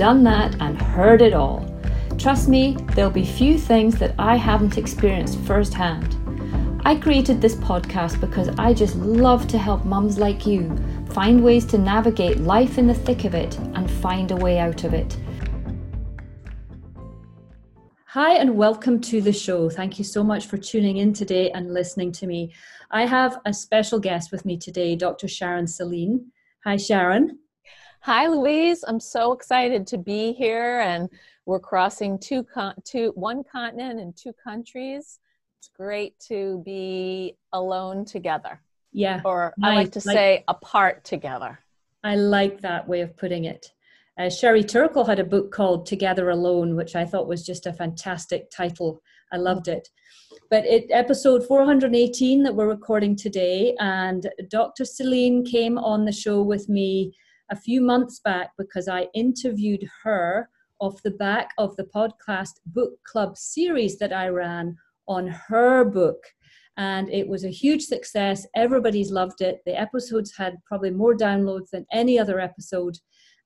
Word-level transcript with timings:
done 0.00 0.24
that, 0.24 0.56
and 0.62 0.80
heard 0.80 1.20
it 1.20 1.34
all. 1.34 1.62
Trust 2.16 2.48
me, 2.48 2.74
there'll 2.94 3.10
be 3.10 3.22
few 3.22 3.58
things 3.58 3.98
that 3.98 4.14
I 4.18 4.34
haven't 4.34 4.78
experienced 4.78 5.38
firsthand. 5.40 6.16
I 6.86 6.94
created 6.94 7.42
this 7.42 7.56
podcast 7.56 8.18
because 8.18 8.48
I 8.58 8.72
just 8.72 8.96
love 8.96 9.46
to 9.48 9.58
help 9.58 9.84
mums 9.84 10.18
like 10.18 10.46
you 10.46 10.74
find 11.10 11.44
ways 11.44 11.66
to 11.66 11.76
navigate 11.76 12.38
life 12.38 12.78
in 12.78 12.86
the 12.86 12.94
thick 12.94 13.26
of 13.26 13.34
it 13.34 13.58
and 13.74 13.90
find 13.90 14.30
a 14.30 14.36
way 14.36 14.58
out 14.58 14.84
of 14.84 14.94
it. 14.94 15.18
Hi, 18.06 18.36
and 18.36 18.56
welcome 18.56 19.02
to 19.02 19.20
the 19.20 19.34
show. 19.34 19.68
Thank 19.68 19.98
you 19.98 20.04
so 20.06 20.24
much 20.24 20.46
for 20.46 20.56
tuning 20.56 20.96
in 20.96 21.12
today 21.12 21.50
and 21.50 21.74
listening 21.74 22.10
to 22.12 22.26
me. 22.26 22.54
I 22.90 23.04
have 23.04 23.38
a 23.44 23.52
special 23.52 24.00
guest 24.00 24.32
with 24.32 24.46
me 24.46 24.56
today, 24.56 24.96
Dr. 24.96 25.28
Sharon 25.28 25.66
Saline. 25.66 26.32
Hi, 26.64 26.78
Sharon. 26.78 27.39
Hi, 28.02 28.28
Louise. 28.28 28.82
I'm 28.88 28.98
so 28.98 29.32
excited 29.32 29.86
to 29.88 29.98
be 29.98 30.32
here, 30.32 30.80
and 30.80 31.10
we're 31.44 31.60
crossing 31.60 32.18
two, 32.18 32.42
con- 32.44 32.76
two, 32.82 33.12
one 33.14 33.44
continent 33.44 34.00
and 34.00 34.16
two 34.16 34.32
countries. 34.42 35.18
It's 35.58 35.68
great 35.76 36.18
to 36.28 36.62
be 36.64 37.36
alone 37.52 38.06
together. 38.06 38.62
Yeah. 38.92 39.20
Or. 39.22 39.52
I 39.62 39.74
like 39.74 39.92
to 39.92 40.02
like, 40.06 40.16
say 40.16 40.44
apart 40.48 41.04
together. 41.04 41.58
I 42.02 42.16
like 42.16 42.62
that 42.62 42.88
way 42.88 43.02
of 43.02 43.14
putting 43.18 43.44
it. 43.44 43.70
Uh, 44.18 44.30
Sherry 44.30 44.64
Turkle 44.64 45.04
had 45.04 45.18
a 45.18 45.24
book 45.24 45.52
called 45.52 45.84
Together 45.84 46.30
Alone, 46.30 46.76
which 46.76 46.96
I 46.96 47.04
thought 47.04 47.28
was 47.28 47.44
just 47.44 47.66
a 47.66 47.72
fantastic 47.72 48.50
title. 48.50 49.02
I 49.30 49.36
loved 49.36 49.68
it. 49.68 49.86
But 50.48 50.64
it 50.64 50.86
episode 50.90 51.46
418 51.46 52.44
that 52.44 52.54
we're 52.54 52.66
recording 52.66 53.14
today, 53.14 53.76
and 53.78 54.26
Dr. 54.48 54.86
Saline 54.86 55.44
came 55.44 55.76
on 55.76 56.06
the 56.06 56.12
show 56.12 56.40
with 56.40 56.66
me 56.70 57.14
a 57.50 57.56
few 57.56 57.80
months 57.80 58.20
back 58.20 58.50
because 58.56 58.88
I 58.88 59.08
interviewed 59.14 59.86
her 60.04 60.48
off 60.80 61.02
the 61.02 61.10
back 61.10 61.50
of 61.58 61.76
the 61.76 61.84
podcast 61.84 62.54
book 62.66 62.92
club 63.04 63.36
series 63.36 63.98
that 63.98 64.12
I 64.12 64.28
ran 64.28 64.76
on 65.08 65.26
her 65.26 65.84
book. 65.84 66.22
And 66.76 67.10
it 67.10 67.28
was 67.28 67.44
a 67.44 67.50
huge 67.50 67.82
success. 67.82 68.46
Everybody's 68.54 69.10
loved 69.10 69.42
it. 69.42 69.60
The 69.66 69.78
episodes 69.78 70.32
had 70.36 70.56
probably 70.64 70.90
more 70.90 71.14
downloads 71.14 71.70
than 71.70 71.84
any 71.92 72.18
other 72.18 72.40
episode. 72.40 72.96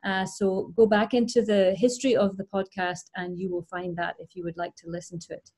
Uh, 0.05 0.27
so 0.27 0.73
go 0.77 0.87
back 0.87 1.15
into 1.15 1.43
the 1.43 1.75
history 1.77 2.15
of 2.15 2.37
the 2.37 2.45
podcast 2.45 3.05
and 3.17 3.39
you 3.39 3.51
will 3.51 3.67
find 3.71 3.97
that 3.97 4.15
if 4.19 4.37
you 4.37 4.45
would 4.45 4.57
like 4.59 4.77
to 4.77 4.91
listen 4.91 5.19
to 5.19 5.33
it. 5.33 5.51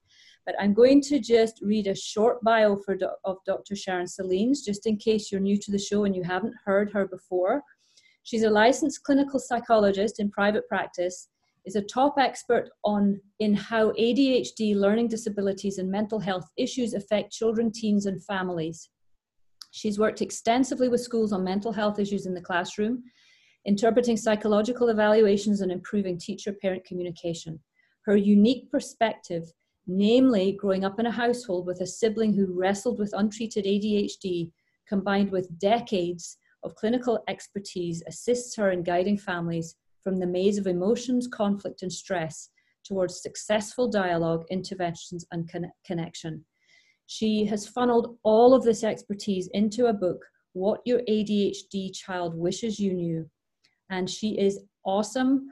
But 0.47 0.55
I'm 0.61 0.73
going 0.73 1.03
to 1.03 1.19
just 1.19 1.59
read 1.61 1.89
a 1.89 1.95
short 1.97 2.43
bio 2.45 2.77
for 2.77 2.97
of 3.25 3.39
Dr. 3.45 3.75
Sharon 3.75 4.07
Saline's, 4.07 4.65
just 4.65 4.87
in 4.87 4.97
case 4.97 5.33
you're 5.33 5.41
new 5.41 5.59
to 5.59 5.73
the 5.73 5.79
show 5.79 6.05
and 6.05 6.15
you 6.15 6.23
haven't 6.23 6.55
heard 6.65 6.93
her 6.93 7.09
before. 7.09 7.65
She's 8.27 8.43
a 8.43 8.51
licensed 8.51 9.05
clinical 9.05 9.39
psychologist 9.39 10.19
in 10.19 10.33
private 10.33 10.67
practice, 10.67 11.29
is 11.65 11.77
a 11.77 11.83
top 11.83 12.17
expert 12.19 12.71
on 12.83 13.21
in 13.39 13.55
how 13.55 13.93
ADHD, 13.93 14.75
learning 14.75 15.07
disabilities, 15.07 15.79
and 15.79 15.89
mental 15.89 16.19
health 16.19 16.51
issues 16.57 16.93
affect 16.93 17.33
children, 17.33 17.71
teens, 17.71 18.07
and 18.07 18.21
families. 18.25 18.91
She's 19.71 20.01
worked 20.01 20.23
extensively 20.23 20.89
with 20.89 21.03
schools 21.03 21.33
on 21.33 21.45
mental 21.45 21.73
health 21.73 22.01
issues 22.01 22.27
in 22.27 22.35
the 22.35 22.41
classroom, 22.41 23.05
interpreting 23.65 24.17
psychological 24.17 24.89
evaluations 24.89 25.61
and 25.61 25.71
improving 25.71 26.19
teacher 26.19 26.53
parent 26.53 26.85
communication. 26.85 27.61
Her 28.07 28.17
unique 28.17 28.69
perspective, 28.73 29.45
namely 29.87 30.51
growing 30.59 30.85
up 30.85 30.99
in 30.99 31.07
a 31.07 31.13
household 31.13 31.65
with 31.65 31.81
a 31.81 31.87
sibling 31.87 32.35
who 32.35 32.59
wrestled 32.59 32.99
with 32.99 33.15
untreated 33.17 33.67
ADHD, 33.67 34.51
combined 34.89 35.31
with 35.31 35.61
decades 35.61 36.39
of 36.67 36.75
clinical 36.75 37.23
expertise 37.29 38.03
assists 38.07 38.57
her 38.57 38.73
in 38.73 38.83
guiding 38.83 39.17
families 39.17 39.77
from 40.03 40.17
the 40.17 40.27
maze 40.27 40.59
of 40.59 40.67
emotions, 40.67 41.27
conflict, 41.27 41.83
and 41.83 41.93
stress 41.93 42.51
towards 42.85 43.23
successful 43.23 43.89
dialogue, 43.89 44.45
interventions, 44.51 45.25
and 45.33 45.51
con- 45.51 45.73
connection. 45.87 46.45
She 47.07 47.45
has 47.47 47.69
funneled 47.69 48.19
all 48.25 48.53
of 48.53 48.65
this 48.65 48.85
expertise 48.85 49.49
into 49.55 49.87
a 49.87 49.93
book, 49.93 50.25
What 50.53 50.81
Your 50.85 51.01
ADHD 51.09 51.95
Child 51.95 52.35
Wishes 52.37 52.79
You 52.79 52.93
Knew. 52.93 53.31
And 53.91 54.11
she 54.11 54.39
is 54.39 54.61
awesome. 54.85 55.49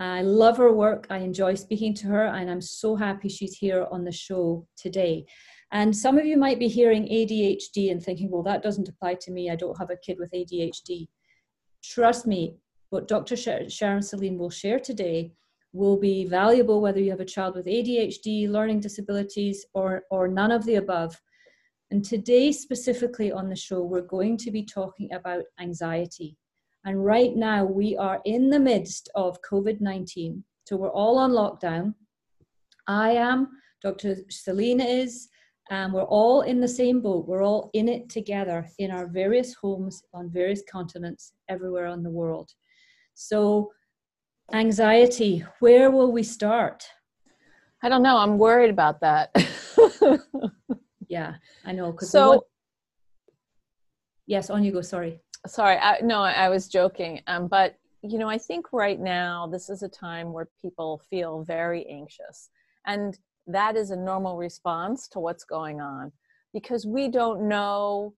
I 0.00 0.22
love 0.22 0.56
her 0.56 0.72
work. 0.72 1.06
I 1.10 1.18
enjoy 1.18 1.54
speaking 1.54 1.94
to 1.94 2.06
her, 2.08 2.26
and 2.26 2.50
I'm 2.50 2.60
so 2.60 2.96
happy 2.96 3.28
she's 3.28 3.56
here 3.56 3.86
on 3.90 4.04
the 4.04 4.12
show 4.12 4.66
today. 4.76 5.26
And 5.74 5.94
some 5.94 6.18
of 6.18 6.24
you 6.24 6.36
might 6.36 6.60
be 6.60 6.68
hearing 6.68 7.02
ADHD 7.08 7.90
and 7.90 8.00
thinking, 8.00 8.30
well, 8.30 8.44
that 8.44 8.62
doesn't 8.62 8.88
apply 8.88 9.14
to 9.14 9.32
me. 9.32 9.50
I 9.50 9.56
don't 9.56 9.76
have 9.76 9.90
a 9.90 9.96
kid 9.96 10.18
with 10.20 10.30
ADHD. 10.30 11.08
Trust 11.82 12.28
me, 12.28 12.54
what 12.90 13.08
Dr. 13.08 13.36
Sharon 13.36 14.00
Saline 14.00 14.38
will 14.38 14.50
share 14.50 14.78
today 14.78 15.32
will 15.72 15.96
be 15.96 16.26
valuable 16.26 16.80
whether 16.80 17.00
you 17.00 17.10
have 17.10 17.18
a 17.18 17.24
child 17.24 17.56
with 17.56 17.66
ADHD, 17.66 18.48
learning 18.48 18.78
disabilities, 18.78 19.66
or, 19.74 20.04
or 20.12 20.28
none 20.28 20.52
of 20.52 20.64
the 20.64 20.76
above. 20.76 21.20
And 21.90 22.04
today, 22.04 22.52
specifically 22.52 23.32
on 23.32 23.48
the 23.48 23.56
show, 23.56 23.82
we're 23.82 24.02
going 24.02 24.36
to 24.38 24.52
be 24.52 24.64
talking 24.64 25.12
about 25.12 25.42
anxiety. 25.58 26.36
And 26.84 27.04
right 27.04 27.34
now, 27.34 27.64
we 27.64 27.96
are 27.96 28.20
in 28.24 28.48
the 28.48 28.60
midst 28.60 29.08
of 29.16 29.42
COVID 29.42 29.80
19. 29.80 30.44
So 30.66 30.76
we're 30.76 30.90
all 30.90 31.18
on 31.18 31.32
lockdown. 31.32 31.94
I 32.86 33.10
am, 33.10 33.48
Dr. 33.82 34.18
Saline 34.30 34.80
is, 34.80 35.28
and 35.70 35.92
we're 35.92 36.04
all 36.04 36.42
in 36.42 36.60
the 36.60 36.68
same 36.68 37.00
boat. 37.00 37.26
We're 37.26 37.42
all 37.42 37.70
in 37.72 37.88
it 37.88 38.08
together 38.08 38.68
in 38.78 38.90
our 38.90 39.06
various 39.06 39.54
homes 39.54 40.02
on 40.12 40.30
various 40.30 40.62
continents 40.70 41.32
everywhere 41.48 41.86
on 41.86 42.02
the 42.02 42.10
world. 42.10 42.52
So, 43.14 43.72
anxiety, 44.52 45.44
where 45.60 45.90
will 45.90 46.12
we 46.12 46.22
start? 46.22 46.86
I 47.82 47.88
don't 47.88 48.02
know. 48.02 48.18
I'm 48.18 48.38
worried 48.38 48.70
about 48.70 49.00
that. 49.00 49.30
yeah, 51.08 51.34
I 51.64 51.72
know. 51.72 51.96
So, 51.98 52.28
want... 52.28 52.42
yes, 54.26 54.50
on 54.50 54.64
you 54.64 54.72
go. 54.72 54.82
Sorry. 54.82 55.20
Sorry. 55.46 55.76
I, 55.76 56.00
no, 56.02 56.22
I 56.22 56.48
was 56.48 56.68
joking. 56.68 57.20
Um, 57.26 57.48
but 57.48 57.76
you 58.02 58.18
know, 58.18 58.28
I 58.28 58.36
think 58.36 58.72
right 58.72 59.00
now 59.00 59.46
this 59.46 59.70
is 59.70 59.82
a 59.82 59.88
time 59.88 60.32
where 60.32 60.48
people 60.60 61.00
feel 61.08 61.42
very 61.42 61.86
anxious, 61.86 62.50
and 62.86 63.18
that 63.46 63.76
is 63.76 63.90
a 63.90 63.96
normal 63.96 64.36
response 64.36 65.08
to 65.08 65.20
what's 65.20 65.44
going 65.44 65.80
on 65.80 66.12
because 66.52 66.86
we 66.86 67.08
don't 67.08 67.48
know 67.48 68.14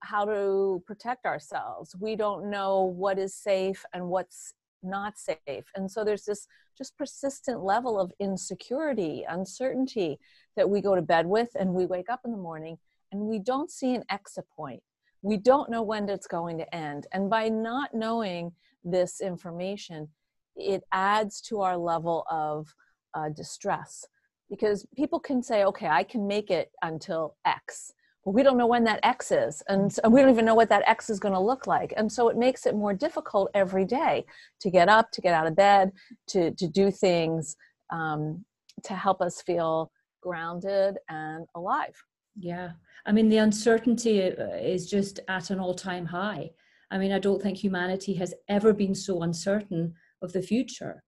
how 0.00 0.24
to 0.24 0.82
protect 0.86 1.26
ourselves. 1.26 1.94
We 1.98 2.16
don't 2.16 2.50
know 2.50 2.82
what 2.82 3.18
is 3.18 3.34
safe 3.34 3.84
and 3.92 4.08
what's 4.08 4.54
not 4.82 5.14
safe. 5.18 5.64
And 5.76 5.90
so 5.90 6.04
there's 6.04 6.24
this 6.24 6.46
just 6.76 6.96
persistent 6.96 7.62
level 7.62 8.00
of 8.00 8.12
insecurity, 8.18 9.24
uncertainty 9.28 10.18
that 10.56 10.68
we 10.68 10.80
go 10.80 10.94
to 10.94 11.02
bed 11.02 11.26
with 11.26 11.50
and 11.58 11.74
we 11.74 11.86
wake 11.86 12.10
up 12.10 12.20
in 12.24 12.32
the 12.32 12.36
morning 12.36 12.78
and 13.12 13.20
we 13.20 13.38
don't 13.38 13.70
see 13.70 13.94
an 13.94 14.04
exit 14.10 14.46
point. 14.56 14.82
We 15.20 15.36
don't 15.36 15.70
know 15.70 15.82
when 15.82 16.08
it's 16.08 16.26
going 16.26 16.58
to 16.58 16.74
end. 16.74 17.06
And 17.12 17.30
by 17.30 17.48
not 17.48 17.94
knowing 17.94 18.52
this 18.82 19.20
information, 19.20 20.08
it 20.56 20.82
adds 20.90 21.40
to 21.42 21.60
our 21.60 21.76
level 21.76 22.24
of 22.30 22.74
uh, 23.14 23.28
distress 23.28 24.04
because 24.52 24.84
people 24.94 25.18
can 25.18 25.42
say, 25.42 25.64
okay, 25.64 25.88
I 25.88 26.04
can 26.04 26.26
make 26.26 26.50
it 26.50 26.70
until 26.82 27.36
X. 27.46 27.94
But 28.22 28.32
we 28.32 28.42
don't 28.42 28.58
know 28.58 28.66
when 28.66 28.84
that 28.84 29.00
X 29.02 29.32
is, 29.32 29.62
and, 29.66 29.90
so, 29.90 30.06
we 30.10 30.20
don't 30.20 30.28
even 30.28 30.44
know 30.44 30.54
what 30.54 30.68
that 30.68 30.86
X 30.86 31.08
is 31.08 31.18
going 31.18 31.32
to 31.32 31.40
look 31.40 31.66
like. 31.66 31.94
And 31.96 32.12
so 32.12 32.28
it 32.28 32.36
makes 32.36 32.66
it 32.66 32.74
more 32.76 32.92
difficult 32.92 33.50
every 33.54 33.86
day 33.86 34.26
to 34.60 34.70
get 34.70 34.90
up, 34.90 35.10
to 35.12 35.22
get 35.22 35.32
out 35.32 35.46
of 35.46 35.56
bed, 35.56 35.90
to, 36.28 36.50
to 36.50 36.68
do 36.68 36.90
things 36.90 37.56
um, 37.90 38.44
to 38.84 38.94
help 38.94 39.22
us 39.22 39.40
feel 39.40 39.90
grounded 40.20 40.98
and 41.08 41.46
alive. 41.54 41.96
Yeah. 42.38 42.72
I 43.06 43.12
mean, 43.12 43.30
the 43.30 43.38
uncertainty 43.38 44.22
uh, 44.22 44.54
is 44.54 44.88
just 44.88 45.20
at 45.28 45.48
an 45.48 45.60
all 45.60 45.74
time 45.74 46.04
high. 46.04 46.50
I 46.90 46.98
mean, 46.98 47.12
I 47.12 47.18
don't 47.18 47.42
think 47.42 47.56
humanity 47.56 48.12
has 48.14 48.34
ever 48.48 48.74
been 48.74 48.94
so 48.94 49.22
uncertain 49.22 49.94
of 50.20 50.34
the 50.34 50.42
future 50.42 51.02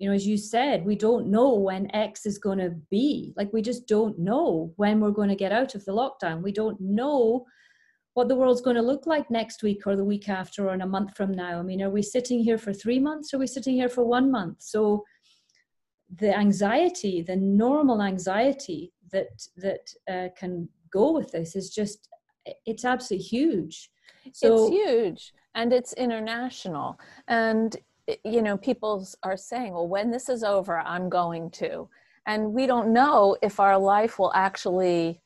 you 0.00 0.08
know 0.08 0.14
as 0.14 0.26
you 0.26 0.36
said 0.36 0.84
we 0.84 0.96
don't 0.96 1.28
know 1.28 1.54
when 1.54 1.94
x 1.94 2.26
is 2.26 2.38
going 2.38 2.58
to 2.58 2.70
be. 2.90 3.32
Like 3.36 3.52
we 3.52 3.62
just 3.62 3.86
don't 3.86 4.18
know 4.18 4.72
when 4.76 4.98
we're 4.98 5.10
going 5.10 5.28
to 5.28 5.36
get 5.36 5.52
out 5.52 5.74
of 5.74 5.84
the 5.84 5.92
lockdown. 5.92 6.42
We 6.42 6.52
don't 6.52 6.80
know 6.80 7.46
what 8.14 8.26
the 8.26 8.34
world's 8.34 8.62
going 8.62 8.76
to 8.76 8.82
look 8.82 9.06
like 9.06 9.30
next 9.30 9.62
week 9.62 9.86
or 9.86 9.94
the 9.94 10.04
week 10.04 10.28
after 10.28 10.68
or 10.68 10.74
in 10.74 10.80
a 10.80 10.86
month 10.86 11.16
from 11.16 11.32
now. 11.32 11.60
I 11.60 11.62
mean 11.62 11.82
are 11.82 11.90
we 11.90 12.02
sitting 12.02 12.42
here 12.42 12.58
for 12.58 12.72
3 12.72 12.98
months? 12.98 13.32
Or 13.32 13.36
are 13.36 13.40
we 13.40 13.46
sitting 13.46 13.74
here 13.74 13.90
for 13.90 14.04
1 14.04 14.30
month? 14.30 14.62
So 14.62 15.04
the 16.16 16.36
anxiety, 16.36 17.22
the 17.22 17.36
normal 17.36 18.02
anxiety 18.02 18.92
that 19.12 19.28
that 19.58 19.84
uh, 20.10 20.28
can 20.36 20.68
go 20.90 21.12
with 21.12 21.30
this 21.30 21.54
is 21.54 21.70
just 21.70 22.08
it's 22.64 22.86
absolutely 22.86 23.24
huge. 23.24 23.90
So, 24.32 24.66
it's 24.66 24.70
huge 24.74 25.32
and 25.54 25.72
it's 25.72 25.92
international. 25.94 26.98
And 27.28 27.76
you 28.24 28.42
know 28.42 28.56
people 28.56 29.06
are 29.22 29.36
saying 29.36 29.72
well 29.72 29.88
when 29.88 30.10
this 30.10 30.28
is 30.28 30.42
over 30.42 30.78
i'm 30.78 31.08
going 31.08 31.50
to. 31.50 31.88
And 32.26 32.52
we 32.52 32.66
don't 32.66 32.92
know 32.92 33.36
if 33.42 33.58
our 33.58 33.78
life 33.78 34.18
will 34.18 34.32
actually 34.34 35.20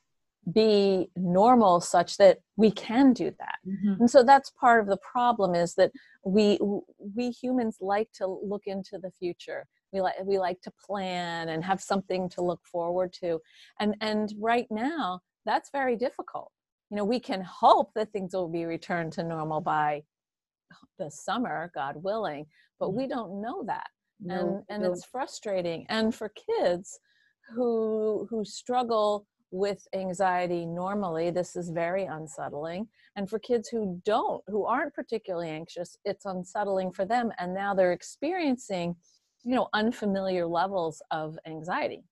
be 0.52 1.10
normal 1.16 1.80
such 1.80 2.16
that 2.18 2.38
we 2.56 2.70
can 2.70 3.12
do 3.12 3.32
that. 3.38 3.58
Mm-hmm. 3.66 4.00
and 4.00 4.10
so 4.10 4.22
that's 4.22 4.50
part 4.50 4.80
of 4.80 4.86
the 4.86 4.98
problem 4.98 5.54
is 5.54 5.74
that 5.74 5.90
we 6.24 6.58
we 6.98 7.30
humans 7.30 7.78
like 7.80 8.10
to 8.12 8.26
look 8.26 8.62
into 8.66 8.98
the 8.98 9.10
future. 9.10 9.66
We 9.92 10.00
like 10.00 10.14
we 10.24 10.38
like 10.38 10.60
to 10.62 10.72
plan 10.86 11.48
and 11.48 11.64
have 11.64 11.80
something 11.80 12.28
to 12.30 12.42
look 12.42 12.60
forward 12.64 13.12
to. 13.20 13.40
And 13.80 13.96
and 14.00 14.32
right 14.38 14.66
now 14.70 15.20
that's 15.46 15.70
very 15.70 15.96
difficult. 15.96 16.52
You 16.90 16.98
know 16.98 17.04
we 17.04 17.20
can 17.20 17.42
hope 17.42 17.92
that 17.94 18.12
things 18.12 18.34
will 18.34 18.48
be 18.48 18.64
returned 18.66 19.12
to 19.14 19.22
normal 19.22 19.60
by 19.60 20.02
the 20.98 21.10
summer 21.10 21.70
god 21.74 21.96
willing 22.02 22.46
but 22.80 22.90
we 22.90 23.06
don't 23.06 23.40
know 23.40 23.64
that. 23.66 23.86
No, 24.20 24.34
and 24.34 24.62
and 24.68 24.82
no. 24.82 24.92
it's 24.92 25.04
frustrating. 25.04 25.86
And 25.88 26.14
for 26.14 26.30
kids 26.58 26.98
who 27.54 28.26
who 28.30 28.44
struggle 28.44 29.26
with 29.50 29.86
anxiety 29.94 30.66
normally 30.66 31.30
this 31.30 31.56
is 31.56 31.70
very 31.70 32.04
unsettling. 32.04 32.88
And 33.16 33.28
for 33.28 33.38
kids 33.38 33.68
who 33.68 34.00
don't 34.04 34.42
who 34.48 34.64
aren't 34.64 34.94
particularly 34.94 35.50
anxious 35.50 35.96
it's 36.04 36.24
unsettling 36.24 36.92
for 36.92 37.04
them 37.04 37.32
and 37.38 37.54
now 37.54 37.74
they're 37.74 37.92
experiencing 37.92 38.96
you 39.44 39.54
know 39.54 39.68
unfamiliar 39.72 40.46
levels 40.46 41.02
of 41.10 41.38
anxiety. 41.46 42.04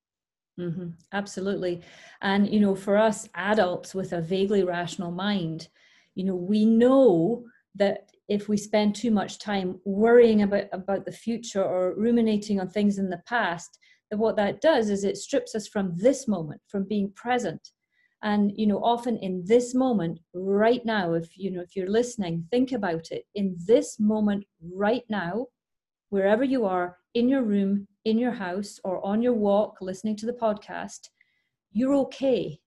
Mm-hmm. 0.61 0.91
absolutely. 1.13 1.81
And 2.21 2.49
you 2.53 2.61
know 2.61 2.75
for 2.75 2.97
us 2.97 3.29
adults 3.35 3.95
with 3.95 4.13
a 4.13 4.21
vaguely 4.21 4.63
rational 4.65 5.11
mind 5.11 5.69
you 6.15 6.25
know 6.25 6.37
we 6.37 6.65
know 6.65 7.45
that 7.75 8.12
if 8.33 8.49
we 8.49 8.57
spend 8.57 8.95
too 8.95 9.11
much 9.11 9.39
time 9.39 9.79
worrying 9.85 10.43
about 10.43 10.65
about 10.73 11.05
the 11.05 11.13
future 11.13 11.63
or 11.63 11.95
ruminating 11.97 12.61
on 12.61 12.69
things 12.69 12.99
in 12.99 13.11
the 13.11 13.23
past 13.27 13.79
that 14.11 14.19
what 14.19 14.37
that 14.37 14.61
does 14.61 14.91
is 14.91 15.05
it 15.05 15.17
strips 15.17 15.55
us 15.55 15.69
from 15.69 15.95
this 15.97 16.27
moment 16.27 16.61
from 16.69 16.85
being 16.85 17.13
present. 17.15 17.69
And 18.23 18.53
you 18.55 18.67
know 18.67 18.79
often 18.83 19.17
in 19.19 19.43
this 19.45 19.75
moment 19.75 20.21
right 20.33 20.85
now 20.85 21.15
if 21.15 21.37
you 21.37 21.51
know 21.51 21.61
if 21.61 21.77
you're 21.77 21.91
listening 22.01 22.47
think 22.51 22.73
about 22.73 23.11
it. 23.11 23.25
In 23.35 23.57
this 23.67 24.01
moment 24.01 24.45
right 24.61 25.05
now 25.09 25.47
wherever 26.11 26.45
you 26.45 26.65
are 26.65 26.99
in 27.15 27.29
your 27.29 27.43
room 27.43 27.87
in 28.05 28.19
your 28.19 28.33
house 28.33 28.81
or 28.85 29.05
on 29.05 29.23
your 29.23 29.35
walk 29.35 29.79
listening 29.81 30.17
to 30.17 30.27
the 30.27 30.41
podcast 30.47 31.09
you're 31.73 31.95
okay 31.95 32.59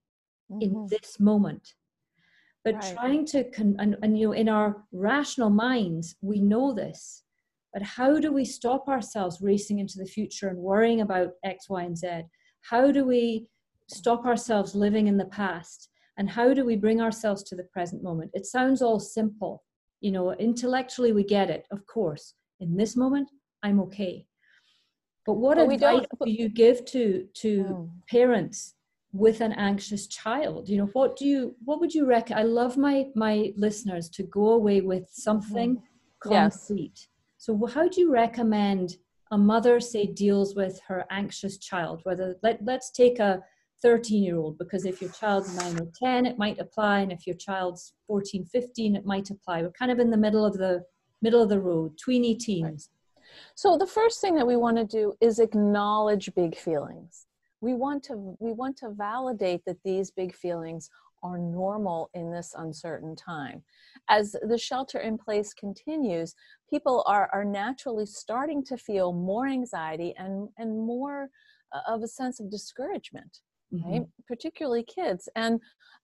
mm-hmm. 0.52 0.62
in 0.62 0.88
this 0.90 1.20
moment 1.20 1.74
but 2.66 2.76
right. 2.76 2.94
trying 2.96 3.26
to 3.26 3.44
con- 3.52 3.78
and, 3.80 3.96
and 4.02 4.20
you 4.20 4.28
know 4.28 4.34
in 4.34 4.50
our 4.50 4.84
rational 4.92 5.50
minds 5.50 6.16
we 6.22 6.42
know 6.42 6.74
this 6.74 7.24
but 7.76 7.84
how 7.84 8.22
do 8.22 8.32
we 8.32 8.46
stop 8.46 8.88
ourselves 8.88 9.42
racing 9.42 9.80
into 9.80 9.98
the 9.98 10.06
future 10.06 10.48
and 10.48 10.58
worrying 10.58 11.02
about 11.02 11.32
X, 11.44 11.70
Y, 11.70 11.84
and 11.84 11.98
Z? 11.98 12.22
How 12.62 12.90
do 12.90 13.04
we 13.04 13.48
stop 13.90 14.26
ourselves 14.26 14.76
living 14.76 15.08
in 15.08 15.18
the 15.18 15.26
past? 15.26 15.90
And 16.18 16.30
how 16.30 16.54
do 16.54 16.64
we 16.64 16.78
bring 16.78 17.02
ourselves 17.02 17.44
to 17.44 17.56
the 17.56 17.66
present 17.66 18.02
moment? 18.02 18.32
It 18.34 18.46
sounds 18.46 18.82
all 18.82 19.02
simple. 19.02 19.62
You 20.00 20.14
know, 20.14 20.32
intellectually 20.36 21.12
we 21.12 21.26
get 21.26 21.50
it, 21.50 21.68
of 21.70 21.86
course. 21.86 22.36
In 22.62 22.78
this 22.78 22.96
moment, 22.96 23.30
I'm 23.62 23.82
okay. 23.82 24.26
But 25.26 25.34
what 25.34 25.58
but 25.58 25.70
advice 25.70 26.06
do 26.24 26.32
you 26.32 26.48
give 26.48 26.86
to 26.86 27.28
to 27.42 27.66
oh. 27.68 27.90
parents 28.10 28.75
with 29.16 29.42
an 29.42 29.54
anxious 29.54 30.08
child? 30.08 30.70
You 30.70 30.78
know, 30.78 30.90
what 30.94 31.16
do 31.18 31.26
you 31.26 31.56
what 31.64 31.80
would 31.80 31.94
you 31.94 32.06
recommend? 32.06 32.40
I 32.40 32.44
love 32.44 32.78
my 32.78 33.06
my 33.16 33.54
listeners 33.56 34.10
to 34.10 34.24
go 34.24 34.50
away 34.50 34.82
with 34.82 35.08
something 35.12 35.78
mm-hmm. 35.78 36.30
concrete. 36.30 36.92
Yes 36.96 37.08
so, 37.46 37.64
how 37.68 37.88
do 37.88 38.02
you 38.02 38.12
recommend 38.12 38.98
a 39.30 39.38
mother, 39.38 39.80
say, 39.80 40.08
deals 40.08 40.56
with 40.56 40.80
her 40.88 41.06
anxious 41.12 41.60
child? 41.60 42.02
Whether 42.02 42.38
let, 42.42 42.66
let's 42.66 42.90
take 42.90 43.20
a 43.20 43.40
13 43.84 44.24
year 44.24 44.38
old, 44.38 44.58
because 44.58 44.84
if 44.84 45.00
your 45.00 45.12
child's 45.12 45.56
9 45.56 45.80
or 45.80 45.88
10, 46.02 46.26
it 46.26 46.40
might 46.40 46.58
apply, 46.58 47.02
and 47.02 47.12
if 47.12 47.28
your 47.28 47.36
child's 47.36 47.94
14, 48.08 48.46
15, 48.46 48.96
it 48.96 49.06
might 49.06 49.30
apply. 49.30 49.62
We're 49.62 49.70
kind 49.70 49.92
of 49.92 50.00
in 50.00 50.10
the 50.10 50.18
middle 50.18 50.44
of 50.44 50.58
the 50.58 50.84
middle 51.22 51.44
of 51.44 51.50
the 51.50 51.60
road, 51.60 52.00
tweeny 52.04 52.34
teens. 52.34 52.90
So 53.54 53.78
the 53.78 53.86
first 53.86 54.22
thing 54.22 54.34
that 54.38 54.48
we 54.48 54.56
want 54.56 54.78
to 54.78 54.86
do 54.86 55.14
is 55.22 55.38
acknowledge 55.38 56.34
big 56.36 56.58
feelings. 56.58 57.25
We 57.66 57.74
want 57.74 58.04
to 58.04 58.38
we 58.40 58.54
want 58.54 58.78
to 58.78 58.92
validate 58.92 59.66
that 59.66 59.82
these 59.84 60.12
big 60.12 60.36
feelings 60.36 60.84
are 61.24 61.40
normal 61.40 62.12
in 62.14 62.32
this 62.32 62.54
uncertain 62.56 63.16
time. 63.16 63.64
As 64.08 64.36
the 64.52 64.58
shelter 64.58 65.00
in 65.00 65.18
place 65.18 65.52
continues, 65.54 66.36
people 66.70 67.04
are, 67.08 67.28
are 67.34 67.44
naturally 67.44 68.06
starting 68.06 68.64
to 68.66 68.78
feel 68.78 69.12
more 69.12 69.48
anxiety 69.48 70.14
and, 70.18 70.48
and 70.60 70.70
more 70.94 71.30
uh, 71.74 71.94
of 71.94 72.04
a 72.04 72.08
sense 72.08 72.40
of 72.40 72.52
discouragement. 72.52 73.40
Mm-hmm. 73.74 73.92
Right? 73.92 74.06
Particularly 74.28 74.84
kids. 74.84 75.28
And 75.36 75.60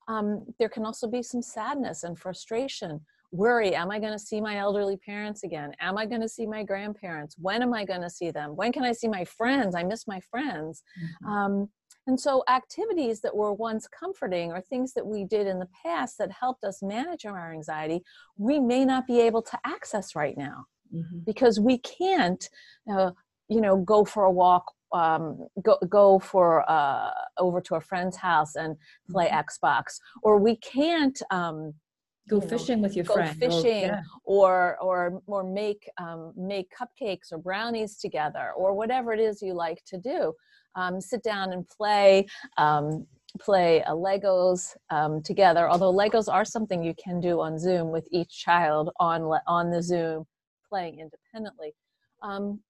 um, 0.08 0.44
there 0.58 0.70
can 0.70 0.84
also 0.84 1.08
be 1.08 1.22
some 1.22 1.44
sadness 1.44 2.04
and 2.04 2.18
frustration 2.18 3.02
worry 3.32 3.74
am 3.74 3.90
i 3.90 4.00
going 4.00 4.12
to 4.12 4.20
see 4.20 4.42
my 4.42 4.58
elderly 4.58 4.98
parents 4.98 5.44
again 5.44 5.72
am 5.80 5.98
i 5.98 6.06
going 6.06 6.22
to 6.22 6.30
see 6.30 6.46
my 6.46 6.64
grandparents 6.64 7.36
when 7.40 7.62
am 7.62 7.74
i 7.74 7.86
going 7.86 8.02
to 8.02 8.10
see 8.10 8.30
them 8.30 8.56
when 8.56 8.72
can 8.72 8.84
i 8.84 8.92
see 8.92 9.08
my 9.08 9.24
friends 9.24 9.74
i 9.76 9.84
miss 9.84 10.08
my 10.08 10.20
friends 10.30 10.84
mm-hmm. 11.02 11.32
um, 11.32 11.70
and 12.08 12.20
so, 12.20 12.44
activities 12.50 13.22
that 13.22 13.36
were 13.36 13.54
once 13.54 13.88
comforting 13.88 14.52
or 14.52 14.62
things 14.62 14.94
that 14.94 15.06
we 15.06 15.24
did 15.24 15.46
in 15.46 15.60
the 15.60 15.68
past 15.84 16.18
that 16.18 16.32
helped 16.32 16.64
us 16.64 16.82
manage 16.82 17.26
our 17.26 17.54
anxiety, 17.54 18.02
we 18.38 18.60
may 18.60 18.86
not 18.86 19.06
be 19.06 19.20
able 19.22 19.44
to 19.44 19.60
access 19.66 20.16
right 20.16 20.36
now 20.36 20.66
mm-hmm. 20.94 21.20
because 21.26 21.60
we 21.60 21.78
can't, 21.78 22.50
uh, 22.92 23.12
you 23.50 23.62
know, 23.62 23.78
go 23.78 24.04
for 24.04 24.24
a 24.24 24.32
walk. 24.32 24.72
Um, 24.94 25.48
go 25.64 25.78
go 25.88 26.20
for 26.20 26.70
uh, 26.70 27.12
over 27.38 27.62
to 27.62 27.76
a 27.76 27.82
friend's 27.82 28.18
house 28.18 28.56
and 28.56 28.76
play 29.10 29.30
mm-hmm. 29.30 29.66
Xbox, 29.66 30.00
or 30.22 30.38
we 30.38 30.58
can't 30.58 31.22
um, 31.32 31.74
go 32.32 32.42
you 32.42 32.48
fishing 32.48 32.82
with 32.82 32.96
your 32.96 33.06
go 33.06 33.16
friend 33.16 33.38
fishing 33.38 33.84
or, 33.84 33.88
yeah. 33.88 34.02
or, 34.24 34.78
or 34.82 35.22
or 35.28 35.44
make 35.44 35.90
um, 35.98 36.34
make 36.36 36.72
cupcakes 36.72 37.32
or 37.32 37.38
brownies 37.38 37.98
together 37.98 38.52
or 38.56 38.74
whatever 38.74 39.14
it 39.14 39.20
is 39.20 39.42
you 39.42 39.54
like 39.54 39.84
to 39.86 39.98
do. 39.98 40.34
Um, 40.76 41.02
sit 41.02 41.22
down 41.22 41.52
and 41.52 41.68
play 41.68 42.26
um, 42.58 43.06
play 43.40 43.84
uh, 43.84 43.94
legos 43.94 44.76
um, 44.90 45.22
together 45.22 45.70
although 45.70 45.94
legos 45.94 46.32
are 46.32 46.46
something 46.46 46.84
you 46.84 46.94
can 47.02 47.20
do 47.20 47.40
on 47.42 47.60
zoom 47.60 47.92
with 47.92 48.08
each 48.12 48.30
child 48.30 48.90
on 49.00 49.22
on 49.48 49.70
the 49.70 49.84
zoom 49.84 50.26
playing 50.68 51.00
independently. 51.00 51.74
Um, 52.24 52.62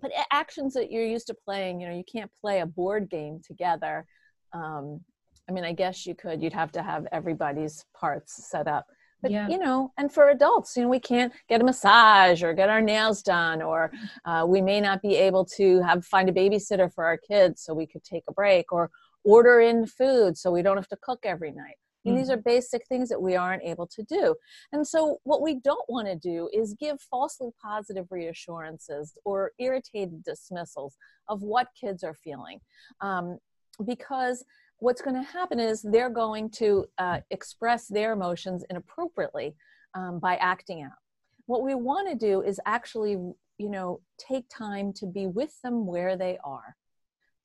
but 0.00 0.10
actions 0.32 0.74
that 0.74 0.90
you're 0.90 1.04
used 1.04 1.26
to 1.28 1.34
playing 1.34 1.80
you 1.80 1.88
know 1.88 1.94
you 1.94 2.04
can't 2.10 2.30
play 2.40 2.60
a 2.60 2.66
board 2.66 3.10
game 3.10 3.40
together. 3.46 4.06
Um, 4.52 5.00
i 5.48 5.52
mean 5.52 5.64
i 5.64 5.72
guess 5.72 6.06
you 6.06 6.14
could 6.14 6.42
you'd 6.42 6.52
have 6.52 6.72
to 6.72 6.82
have 6.82 7.06
everybody's 7.12 7.84
parts 7.94 8.48
set 8.50 8.66
up 8.66 8.86
but 9.24 9.32
yeah. 9.32 9.48
you 9.48 9.58
know 9.58 9.90
and 9.96 10.12
for 10.12 10.28
adults 10.28 10.76
you 10.76 10.82
know 10.82 10.88
we 10.88 11.00
can't 11.00 11.32
get 11.48 11.60
a 11.60 11.64
massage 11.64 12.42
or 12.42 12.52
get 12.52 12.68
our 12.68 12.82
nails 12.82 13.22
done 13.22 13.62
or 13.62 13.90
uh, 14.26 14.44
we 14.46 14.60
may 14.60 14.80
not 14.80 15.00
be 15.00 15.16
able 15.16 15.44
to 15.44 15.80
have 15.80 16.04
find 16.04 16.28
a 16.28 16.32
babysitter 16.32 16.92
for 16.92 17.04
our 17.04 17.16
kids 17.16 17.62
so 17.62 17.72
we 17.72 17.86
could 17.86 18.04
take 18.04 18.22
a 18.28 18.32
break 18.32 18.70
or 18.70 18.90
order 19.24 19.60
in 19.60 19.86
food 19.86 20.36
so 20.36 20.52
we 20.52 20.62
don't 20.62 20.76
have 20.76 20.88
to 20.88 20.98
cook 21.02 21.20
every 21.24 21.50
night 21.50 21.76
mm-hmm. 22.06 22.16
these 22.16 22.28
are 22.28 22.36
basic 22.36 22.86
things 22.86 23.08
that 23.08 23.20
we 23.20 23.34
aren't 23.34 23.64
able 23.64 23.86
to 23.86 24.02
do 24.02 24.34
and 24.72 24.86
so 24.86 25.18
what 25.24 25.40
we 25.40 25.54
don't 25.54 25.88
want 25.88 26.06
to 26.06 26.16
do 26.16 26.50
is 26.52 26.76
give 26.78 27.00
falsely 27.00 27.48
positive 27.62 28.06
reassurances 28.10 29.16
or 29.24 29.52
irritated 29.58 30.22
dismissals 30.22 30.96
of 31.30 31.40
what 31.40 31.68
kids 31.80 32.04
are 32.04 32.14
feeling 32.14 32.60
um, 33.00 33.38
because 33.86 34.44
what's 34.84 35.00
going 35.00 35.16
to 35.16 35.22
happen 35.22 35.58
is 35.58 35.80
they're 35.80 36.10
going 36.10 36.50
to 36.50 36.84
uh, 36.98 37.18
express 37.30 37.88
their 37.88 38.12
emotions 38.12 38.66
inappropriately 38.68 39.56
um, 39.94 40.18
by 40.18 40.36
acting 40.36 40.82
out. 40.82 40.98
What 41.46 41.62
we 41.62 41.74
want 41.74 42.06
to 42.10 42.14
do 42.14 42.42
is 42.42 42.60
actually, 42.66 43.12
you 43.12 43.70
know, 43.70 44.02
take 44.18 44.44
time 44.50 44.92
to 44.96 45.06
be 45.06 45.26
with 45.26 45.58
them 45.62 45.86
where 45.86 46.18
they 46.18 46.38
are, 46.44 46.76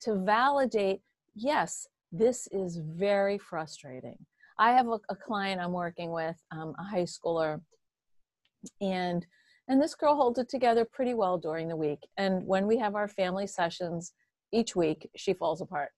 to 0.02 0.16
validate, 0.16 1.00
yes, 1.34 1.86
this 2.12 2.46
is 2.52 2.76
very 2.76 3.38
frustrating. 3.38 4.18
I 4.58 4.72
have 4.72 4.88
a, 4.88 4.98
a 5.08 5.16
client 5.16 5.62
I'm 5.62 5.72
working 5.72 6.10
with, 6.10 6.36
um, 6.50 6.74
a 6.78 6.84
high 6.84 7.04
schooler, 7.06 7.62
and 8.82 9.24
and 9.66 9.80
this 9.80 9.94
girl 9.94 10.16
holds 10.16 10.38
it 10.38 10.48
together 10.50 10.84
pretty 10.84 11.14
well 11.14 11.38
during 11.38 11.68
the 11.68 11.76
week. 11.76 12.00
And 12.16 12.44
when 12.44 12.66
we 12.66 12.76
have 12.78 12.96
our 12.96 13.06
family 13.06 13.46
sessions 13.46 14.12
each 14.52 14.74
week, 14.74 15.08
she 15.16 15.32
falls 15.32 15.60
apart 15.60 15.90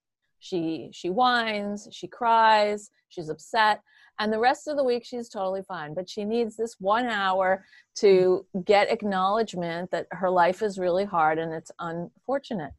she 0.43 0.91
she 0.93 1.09
whines 1.09 1.89
she 1.93 2.09
cries 2.09 2.91
she's 3.09 3.29
upset 3.31 3.81
and 4.19 4.33
the 4.33 4.39
rest 4.39 4.69
of 4.69 4.77
the 4.77 4.85
week 4.85 5.05
she's 5.05 5.29
totally 5.29 5.63
fine 5.63 5.95
but 5.95 6.09
she 6.11 6.25
needs 6.25 6.57
this 6.57 6.77
one 6.81 7.07
hour 7.07 7.65
to 7.95 8.45
get 8.65 8.91
acknowledgement 8.91 9.91
that 9.91 10.07
her 10.11 10.31
life 10.31 10.63
is 10.63 10.79
really 10.79 11.05
hard 11.05 11.39
and 11.39 11.53
it's 11.55 11.71
unfortunate 11.79 12.73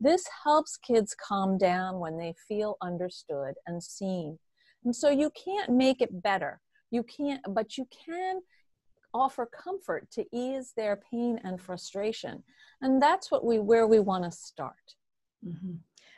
This 0.00 0.24
helps 0.44 0.76
kids 0.76 1.14
calm 1.14 1.56
down 1.56 2.00
when 2.00 2.18
they 2.18 2.34
feel 2.48 2.76
understood 2.82 3.54
and 3.66 3.82
seen. 3.82 4.38
And 4.84 4.94
so 4.94 5.08
you 5.08 5.30
can't 5.30 5.70
make 5.70 6.02
it 6.02 6.22
better. 6.22 6.60
You 6.90 7.02
can't, 7.04 7.40
but 7.48 7.78
you 7.78 7.86
can 8.06 8.40
offer 9.12 9.46
comfort 9.46 10.10
to 10.12 10.24
ease 10.32 10.72
their 10.76 10.96
pain 11.10 11.40
and 11.44 11.60
frustration. 11.60 12.42
And 12.82 13.00
that's 13.00 13.30
what 13.30 13.44
we 13.44 13.58
where 13.58 13.86
we 13.86 14.00
want 14.00 14.24
to 14.24 14.30
start. 14.30 14.94
Mm-hmm. 15.46 15.76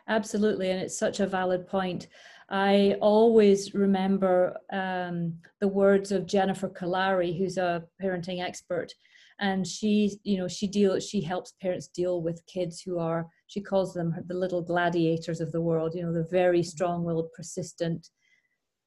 Absolutely, 0.08 0.70
and 0.70 0.80
it's 0.80 0.98
such 0.98 1.20
a 1.20 1.26
valid 1.26 1.66
point. 1.66 2.06
I 2.48 2.96
always 3.00 3.74
remember 3.74 4.56
um, 4.72 5.34
the 5.60 5.68
words 5.68 6.12
of 6.12 6.26
Jennifer 6.26 6.68
Kolari, 6.68 7.36
who's 7.36 7.56
a 7.56 7.82
parenting 8.00 8.40
expert, 8.40 8.92
and 9.40 9.66
she, 9.66 10.18
you 10.22 10.38
know, 10.38 10.48
she 10.48 10.68
deals, 10.68 11.06
she 11.06 11.20
helps 11.20 11.52
parents 11.60 11.88
deal 11.88 12.22
with 12.22 12.46
kids 12.46 12.80
who 12.80 12.98
are, 12.98 13.26
she 13.48 13.60
calls 13.60 13.92
them 13.92 14.14
the 14.28 14.34
little 14.34 14.62
gladiators 14.62 15.40
of 15.40 15.52
the 15.52 15.60
world. 15.60 15.94
You 15.94 16.04
know, 16.04 16.12
the 16.12 16.28
very 16.30 16.62
strong-willed, 16.62 17.32
persistent, 17.32 18.08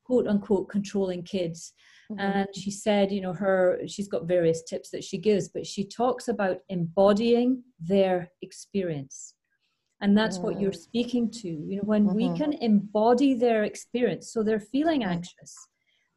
quote 0.06 0.26
unquote, 0.26 0.70
controlling 0.70 1.24
kids. 1.24 1.74
Mm-hmm. 2.12 2.20
And 2.20 2.48
she 2.56 2.72
said, 2.72 3.12
you 3.12 3.22
know, 3.22 3.34
her 3.34 3.82
she's 3.88 4.08
got 4.08 4.26
various 4.26 4.64
tips 4.64 4.90
that 4.92 5.04
she 5.04 5.18
gives, 5.18 5.50
but 5.50 5.68
she 5.68 5.84
talks 5.86 6.30
about 6.30 6.60
embodying 6.70 7.62
their 7.80 8.32
experience 8.42 9.36
and 10.02 10.18
that's 10.18 10.38
mm. 10.38 10.44
what 10.44 10.60
you're 10.60 10.72
mm. 10.72 10.84
speaking 10.84 11.30
to 11.30 11.48
you 11.48 11.78
know 11.78 11.84
when 11.84 12.06
mm-hmm. 12.06 12.16
we 12.16 12.38
can 12.38 12.54
embody 12.54 13.34
their 13.34 13.64
experience 13.64 14.32
so 14.32 14.44
they're 14.44 14.60
feeling 14.60 15.02
mm. 15.02 15.08
anxious 15.08 15.56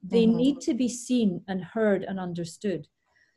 they 0.03 0.25
mm-hmm. 0.25 0.37
need 0.37 0.61
to 0.61 0.75
be 0.75 0.89
seen 0.89 1.41
and 1.49 1.63
heard 1.63 2.05
and 2.05 2.19
understood 2.19 2.87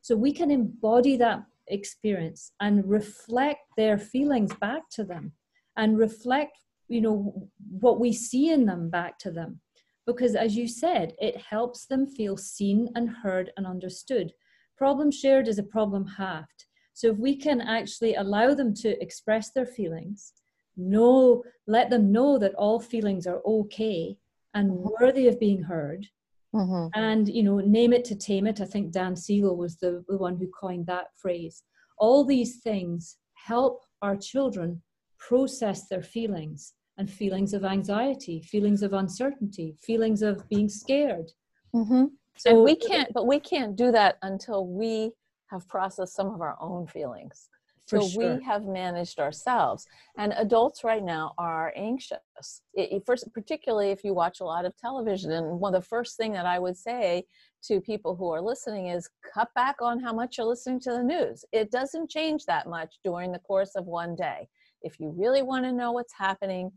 so 0.02 0.16
we 0.16 0.32
can 0.32 0.52
embody 0.52 1.18
that 1.18 1.44
experience 1.68 2.52
and 2.60 2.88
reflect 2.88 3.62
their 3.76 3.98
feelings 3.98 4.54
back 4.56 4.84
to 4.92 5.04
them 5.04 5.32
and 5.78 5.98
reflect 5.98 6.58
you 6.88 7.02
know 7.02 7.50
what 7.80 8.00
we 8.00 8.14
see 8.14 8.52
in 8.52 8.66
them 8.66 8.90
back 8.90 9.18
to 9.18 9.32
them 9.32 9.60
because 10.06 10.36
as 10.36 10.56
you 10.56 10.68
said 10.68 11.14
it 11.20 11.36
helps 11.38 11.88
them 11.88 12.06
feel 12.06 12.38
seen 12.38 12.90
and 12.96 13.10
heard 13.10 13.52
and 13.58 13.66
understood 13.66 14.32
problem 14.78 15.10
shared 15.10 15.48
is 15.48 15.58
a 15.58 15.64
problem 15.64 16.06
halved 16.06 16.65
so 16.96 17.10
if 17.10 17.18
we 17.18 17.36
can 17.36 17.60
actually 17.60 18.16
allow 18.16 18.54
them 18.54 18.74
to 18.76 19.02
express 19.04 19.52
their 19.52 19.66
feelings, 19.66 20.32
know, 20.78 21.44
let 21.68 21.90
them 21.90 22.10
know 22.10 22.38
that 22.38 22.56
all 22.56 22.80
feelings 22.80 23.28
are 23.28 23.42
okay 23.46 24.18
and 24.54 24.72
mm-hmm. 24.72 24.88
worthy 24.98 25.28
of 25.28 25.38
being 25.38 25.62
heard, 25.62 26.08
mm-hmm. 26.56 26.88
and 26.98 27.28
you 27.28 27.44
know, 27.44 27.60
name 27.60 27.92
it 27.92 28.06
to 28.06 28.16
tame 28.16 28.48
it. 28.48 28.62
I 28.62 28.66
think 28.66 28.94
Dan 28.94 29.14
Siegel 29.18 29.58
was 29.58 29.76
the, 29.76 30.06
the 30.08 30.18
one 30.18 30.38
who 30.38 30.48
coined 30.58 30.88
that 30.88 31.08
phrase. 31.18 31.64
All 31.98 32.24
these 32.24 32.62
things 32.62 33.18
help 33.34 33.84
our 34.02 34.16
children 34.16 34.82
process 35.20 35.90
their 35.90 36.02
feelings 36.02 36.76
and 36.98 37.12
feelings 37.12 37.54
of 37.54 37.66
anxiety, 37.66 38.42
feelings 38.42 38.82
of 38.82 38.94
uncertainty, 38.94 39.76
feelings 39.82 40.22
of 40.22 40.48
being 40.48 40.70
scared. 40.70 41.30
Mm-hmm. 41.76 42.06
So 42.38 42.52
and 42.52 42.64
we 42.64 42.78
can't, 42.78 43.12
but 43.14 43.28
we 43.28 43.42
can't 43.42 43.76
do 43.76 43.92
that 43.92 44.18
until 44.22 44.66
we 44.66 45.12
have 45.48 45.68
processed 45.68 46.16
some 46.16 46.34
of 46.34 46.42
our 46.42 46.58
own 46.60 46.88
feelings. 46.88 47.50
For 47.88 48.02
so 48.02 48.08
sure. 48.08 48.36
we 48.36 48.44
have 48.44 48.66
managed 48.66 49.20
ourselves. 49.20 49.86
And 50.18 50.34
adults 50.38 50.84
right 50.84 51.04
now 51.04 51.34
are 51.38 51.72
anxious. 51.76 52.18
It, 52.74 52.92
it 52.92 53.04
first, 53.06 53.32
particularly 53.32 53.92
if 53.92 54.04
you 54.04 54.14
watch 54.14 54.40
a 54.40 54.46
lot 54.46 54.66
of 54.66 54.76
television. 54.78 55.32
And 55.32 55.60
one 55.60 55.76
of 55.76 55.84
the 55.84 55.88
first 55.88 56.18
thing 56.18 56.32
that 56.34 56.48
I 56.48 56.58
would 56.58 56.76
say 56.76 57.26
to 57.66 57.80
people 57.80 58.16
who 58.16 58.32
are 58.32 58.42
listening 58.42 58.88
is 58.88 59.08
cut 59.34 59.50
back 59.54 59.82
on 59.82 60.00
how 60.00 60.14
much 60.14 60.38
you're 60.38 60.48
listening 60.48 60.80
to 60.82 60.92
the 60.92 61.04
news. 61.04 61.46
It 61.52 61.70
doesn't 61.70 62.10
change 62.10 62.46
that 62.46 62.68
much 62.68 62.96
during 63.04 63.32
the 63.32 63.40
course 63.40 63.76
of 63.76 63.86
one 63.86 64.16
day. 64.16 64.48
If 64.82 65.00
you 65.00 65.14
really 65.16 65.44
want 65.44 65.66
to 65.66 65.72
know 65.72 65.92
what's 65.92 66.14
happening, 66.14 66.72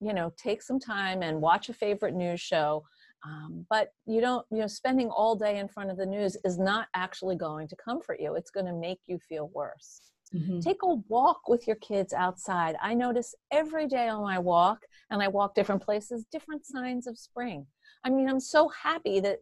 you 0.00 0.12
know, 0.12 0.32
take 0.36 0.62
some 0.62 0.80
time 0.80 1.22
and 1.22 1.40
watch 1.40 1.68
a 1.68 1.72
favorite 1.72 2.14
news 2.14 2.40
show 2.40 2.84
um, 3.24 3.66
but 3.70 3.92
you 4.06 4.20
don't, 4.20 4.44
you 4.50 4.58
know, 4.58 4.66
spending 4.66 5.08
all 5.08 5.36
day 5.36 5.58
in 5.58 5.68
front 5.68 5.90
of 5.90 5.96
the 5.96 6.06
news 6.06 6.36
is 6.44 6.58
not 6.58 6.88
actually 6.94 7.36
going 7.36 7.68
to 7.68 7.76
comfort 7.76 8.18
you. 8.20 8.34
It's 8.34 8.50
going 8.50 8.66
to 8.66 8.72
make 8.72 9.00
you 9.06 9.18
feel 9.18 9.50
worse. 9.54 10.00
Mm-hmm. 10.34 10.60
Take 10.60 10.82
a 10.82 10.94
walk 11.08 11.48
with 11.48 11.66
your 11.66 11.76
kids 11.76 12.12
outside. 12.12 12.74
I 12.80 12.94
notice 12.94 13.34
every 13.50 13.86
day 13.86 14.08
on 14.08 14.22
my 14.22 14.38
walk, 14.38 14.80
and 15.10 15.22
I 15.22 15.28
walk 15.28 15.54
different 15.54 15.82
places, 15.82 16.24
different 16.32 16.64
signs 16.64 17.06
of 17.06 17.18
spring. 17.18 17.66
I 18.04 18.10
mean, 18.10 18.28
I'm 18.28 18.40
so 18.40 18.68
happy 18.68 19.20
that 19.20 19.38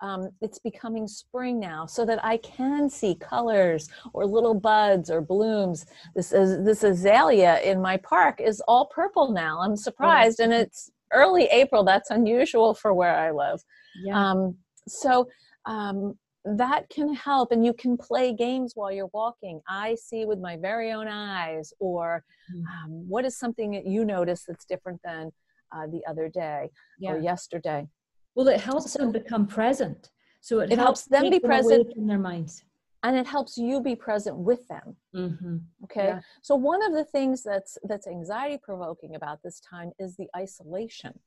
um, 0.00 0.30
it's 0.40 0.58
becoming 0.58 1.06
spring 1.06 1.60
now 1.60 1.86
so 1.86 2.04
that 2.04 2.22
I 2.24 2.38
can 2.38 2.90
see 2.90 3.14
colors 3.14 3.88
or 4.12 4.26
little 4.26 4.54
buds 4.54 5.10
or 5.10 5.20
blooms. 5.20 5.86
This 6.16 6.32
is 6.32 6.64
this 6.64 6.82
azalea 6.82 7.60
in 7.60 7.80
my 7.80 7.96
park 7.98 8.40
is 8.40 8.60
all 8.66 8.86
purple 8.86 9.30
now. 9.30 9.60
I'm 9.60 9.76
surprised, 9.76 10.40
and 10.40 10.52
it's 10.52 10.90
early 11.12 11.44
April. 11.46 11.84
That's 11.84 12.10
unusual 12.10 12.74
for 12.74 12.92
where 12.94 13.14
I 13.14 13.30
live. 13.30 13.60
Yeah. 14.04 14.30
Um, 14.30 14.56
so 14.88 15.28
um, 15.66 16.14
that 16.44 16.88
can 16.90 17.14
help, 17.14 17.52
and 17.52 17.64
you 17.64 17.72
can 17.72 17.96
play 17.96 18.34
games 18.34 18.72
while 18.74 18.90
you're 18.90 19.10
walking. 19.12 19.60
I 19.68 19.94
see 19.94 20.24
with 20.24 20.40
my 20.40 20.56
very 20.56 20.90
own 20.92 21.08
eyes, 21.08 21.72
or 21.78 22.24
mm. 22.54 22.62
um, 22.62 23.08
what 23.08 23.24
is 23.24 23.38
something 23.38 23.70
that 23.72 23.86
you 23.86 24.04
notice 24.04 24.44
that's 24.46 24.64
different 24.64 25.00
than 25.04 25.30
uh, 25.74 25.86
the 25.86 26.02
other 26.08 26.28
day 26.28 26.70
yeah. 26.98 27.12
or 27.12 27.18
yesterday. 27.20 27.86
Well, 28.34 28.48
it 28.48 28.60
helps 28.60 28.94
them 28.94 29.12
become 29.12 29.46
present. 29.46 30.10
So 30.40 30.60
it, 30.60 30.72
it 30.72 30.78
helps, 30.78 31.02
helps 31.02 31.04
them 31.04 31.30
be 31.30 31.38
present 31.38 31.92
in 31.96 32.06
their 32.06 32.18
minds 32.18 32.64
and 33.02 33.16
it 33.16 33.26
helps 33.26 33.56
you 33.56 33.80
be 33.80 33.96
present 33.96 34.36
with 34.36 34.66
them. 34.68 34.96
Mm-hmm. 35.14 35.56
okay? 35.84 36.06
Yeah. 36.06 36.20
so 36.40 36.54
one 36.54 36.82
of 36.84 36.92
the 36.92 37.04
things 37.04 37.42
that's 37.42 37.78
that's 37.84 38.06
anxiety 38.06 38.58
provoking 38.62 39.14
about 39.14 39.40
this 39.42 39.60
time 39.60 39.92
is 39.98 40.16
the 40.16 40.28
isolation. 40.36 41.18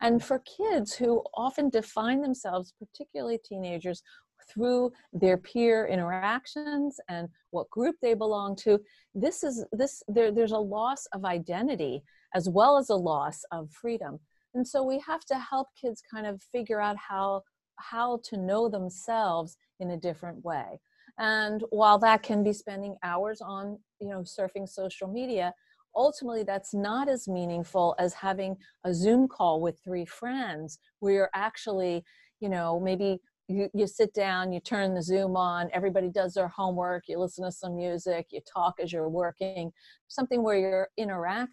And 0.00 0.22
for 0.22 0.40
kids 0.40 0.94
who 0.94 1.22
often 1.34 1.68
define 1.68 2.22
themselves 2.22 2.72
particularly 2.78 3.38
teenagers 3.44 4.02
through 4.48 4.92
their 5.12 5.36
peer 5.36 5.86
interactions 5.86 6.98
and 7.08 7.28
what 7.50 7.70
group 7.70 7.96
they 8.02 8.14
belong 8.14 8.56
to 8.56 8.80
this 9.14 9.44
is 9.44 9.64
this 9.72 10.02
there, 10.08 10.32
there's 10.32 10.52
a 10.52 10.58
loss 10.58 11.06
of 11.12 11.24
identity 11.24 12.02
as 12.34 12.48
well 12.48 12.76
as 12.76 12.88
a 12.90 12.94
loss 12.94 13.44
of 13.52 13.70
freedom. 13.70 14.18
And 14.54 14.66
so 14.66 14.82
we 14.82 14.98
have 15.06 15.24
to 15.26 15.38
help 15.38 15.68
kids 15.80 16.02
kind 16.12 16.26
of 16.26 16.42
figure 16.42 16.80
out 16.80 16.96
how 16.96 17.42
how 17.76 18.20
to 18.24 18.36
know 18.36 18.68
themselves 18.68 19.56
in 19.80 19.90
a 19.90 19.96
different 19.96 20.44
way 20.44 20.78
and 21.18 21.62
while 21.70 21.98
that 21.98 22.22
can 22.22 22.42
be 22.42 22.52
spending 22.52 22.96
hours 23.02 23.40
on 23.40 23.78
you 24.00 24.08
know 24.08 24.20
surfing 24.20 24.68
social 24.68 25.08
media 25.08 25.52
ultimately 25.94 26.42
that's 26.42 26.72
not 26.72 27.08
as 27.08 27.28
meaningful 27.28 27.94
as 27.98 28.14
having 28.14 28.56
a 28.84 28.94
zoom 28.94 29.28
call 29.28 29.60
with 29.60 29.78
three 29.84 30.06
friends 30.06 30.78
where 31.00 31.12
you're 31.12 31.30
actually 31.34 32.02
you 32.40 32.48
know 32.48 32.80
maybe 32.80 33.20
you, 33.48 33.68
you 33.74 33.86
sit 33.86 34.14
down 34.14 34.52
you 34.52 34.60
turn 34.60 34.94
the 34.94 35.02
zoom 35.02 35.36
on 35.36 35.68
everybody 35.72 36.08
does 36.08 36.32
their 36.34 36.48
homework 36.48 37.04
you 37.08 37.18
listen 37.18 37.44
to 37.44 37.52
some 37.52 37.76
music 37.76 38.26
you 38.30 38.40
talk 38.50 38.74
as 38.80 38.92
you're 38.92 39.08
working 39.08 39.70
something 40.12 40.42
where 40.42 40.58
you're 40.58 40.88
interacting. 40.96 41.48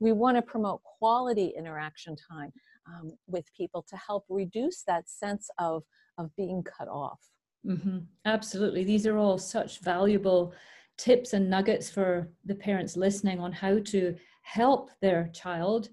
We 0.00 0.12
want 0.12 0.36
to 0.36 0.42
promote 0.42 0.82
quality 0.82 1.52
interaction 1.56 2.16
time 2.16 2.52
um, 2.86 3.12
with 3.28 3.46
people 3.56 3.84
to 3.88 3.96
help 3.96 4.24
reduce 4.28 4.82
that 4.86 5.08
sense 5.08 5.48
of 5.58 5.84
of 6.18 6.34
being 6.36 6.62
cut 6.62 6.88
off 6.88 7.20
Mm-hmm. 7.66 7.98
Absolutely. 8.24 8.84
These 8.84 9.06
are 9.06 9.16
all 9.16 9.38
such 9.38 9.80
valuable 9.80 10.52
tips 10.98 11.32
and 11.32 11.48
nuggets 11.48 11.90
for 11.90 12.28
the 12.44 12.54
parents 12.54 12.96
listening 12.96 13.40
on 13.40 13.52
how 13.52 13.78
to 13.78 14.14
help 14.42 14.90
their 15.00 15.28
child 15.32 15.88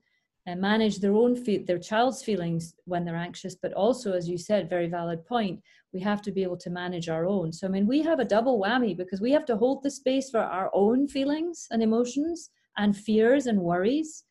and 0.46 0.60
manage 0.60 1.00
their 1.00 1.14
own 1.14 1.36
fe- 1.36 1.64
their 1.64 1.78
child's 1.78 2.24
feelings 2.24 2.74
when 2.86 3.06
they're 3.06 3.16
anxious 3.16 3.56
but 3.56 3.74
also 3.74 4.14
as 4.14 4.28
you 4.28 4.38
said 4.38 4.70
very 4.70 4.88
valid 4.88 5.24
point 5.26 5.60
we 5.94 6.00
have 6.00 6.22
to 6.22 6.32
be 6.32 6.44
able 6.44 6.58
to 6.58 6.70
manage 6.70 7.08
our 7.08 7.26
own 7.26 7.52
so 7.54 7.68
i 7.68 7.70
mean 7.70 7.86
we 7.86 8.02
have 8.02 8.20
a 8.20 8.26
double 8.26 8.60
whammy 8.60 8.98
because 8.98 9.22
we 9.22 9.32
have 9.32 9.46
to 9.46 9.56
hold 9.56 9.84
the 9.84 9.92
space 9.92 10.30
for 10.30 10.40
our 10.40 10.70
own 10.74 11.08
feelings 11.08 11.68
and 11.72 11.84
emotions 11.84 12.50
and 12.78 12.98
fears 12.98 13.46
and 13.46 13.60
worries 13.60 14.24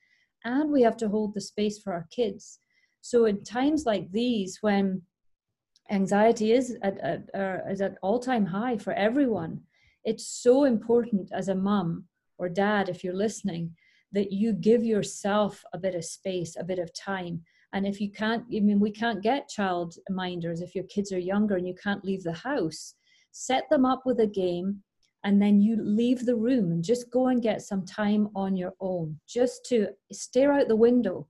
and 0.45 0.71
we 0.71 0.83
have 0.83 0.97
to 0.97 1.09
hold 1.09 1.35
the 1.35 1.41
space 1.41 1.79
for 1.79 1.93
our 1.93 2.07
kids 2.11 2.59
so 3.01 3.27
in 3.27 3.43
times 3.45 3.85
like 3.87 4.11
these 4.11 4.59
when 4.61 5.01
anxiety 5.91 6.53
is 6.53 6.77
at, 6.83 6.99
at 6.99 7.29
uh, 7.35 7.59
is 7.71 7.81
at 7.81 7.97
all 8.03 8.19
time 8.19 8.47
high 8.47 8.77
for 8.77 8.93
everyone. 8.93 9.61
It's 10.05 10.27
so 10.27 10.65
important 10.65 11.31
as 11.33 11.49
a 11.49 11.55
mom 11.55 12.05
or 12.39 12.49
dad, 12.49 12.89
if 12.89 13.03
you're 13.03 13.15
listening, 13.15 13.75
that 14.13 14.33
you 14.33 14.53
give 14.53 14.85
yourself 14.85 15.65
a 15.73 15.79
bit 15.79 15.95
of 15.95 16.05
space, 16.05 16.57
a 16.57 16.65
bit 16.65 16.79
of 16.79 16.95
time. 16.95 17.43
And 17.73 17.87
if 17.87 18.01
you 18.01 18.11
can't, 18.11 18.45
I 18.55 18.61
mean, 18.61 18.81
we 18.81 18.91
can't 18.91 19.23
get 19.23 19.49
child 19.49 19.97
minders 20.09 20.61
if 20.63 20.75
your 20.75 20.85
kids 20.85 21.13
are 21.13 21.19
younger 21.19 21.57
and 21.57 21.67
you 21.67 21.75
can't 21.75 22.05
leave 22.05 22.23
the 22.23 22.33
house. 22.33 22.95
Set 23.33 23.69
them 23.69 23.85
up 23.85 24.03
with 24.07 24.21
a 24.21 24.27
game 24.27 24.83
and 25.25 25.43
then 25.43 25.61
you 25.61 25.77
leave 25.81 26.25
the 26.25 26.37
room 26.37 26.71
and 26.71 26.85
just 26.85 27.11
go 27.11 27.29
and 27.29 27.43
get 27.43 27.63
some 27.63 27.85
time 27.85 28.29
on 28.35 28.57
your 28.57 28.73
own 28.81 29.19
just 29.27 29.65
to 29.67 29.89
stare 30.13 30.53
out 30.53 30.69
the 30.69 30.77
window 30.77 31.27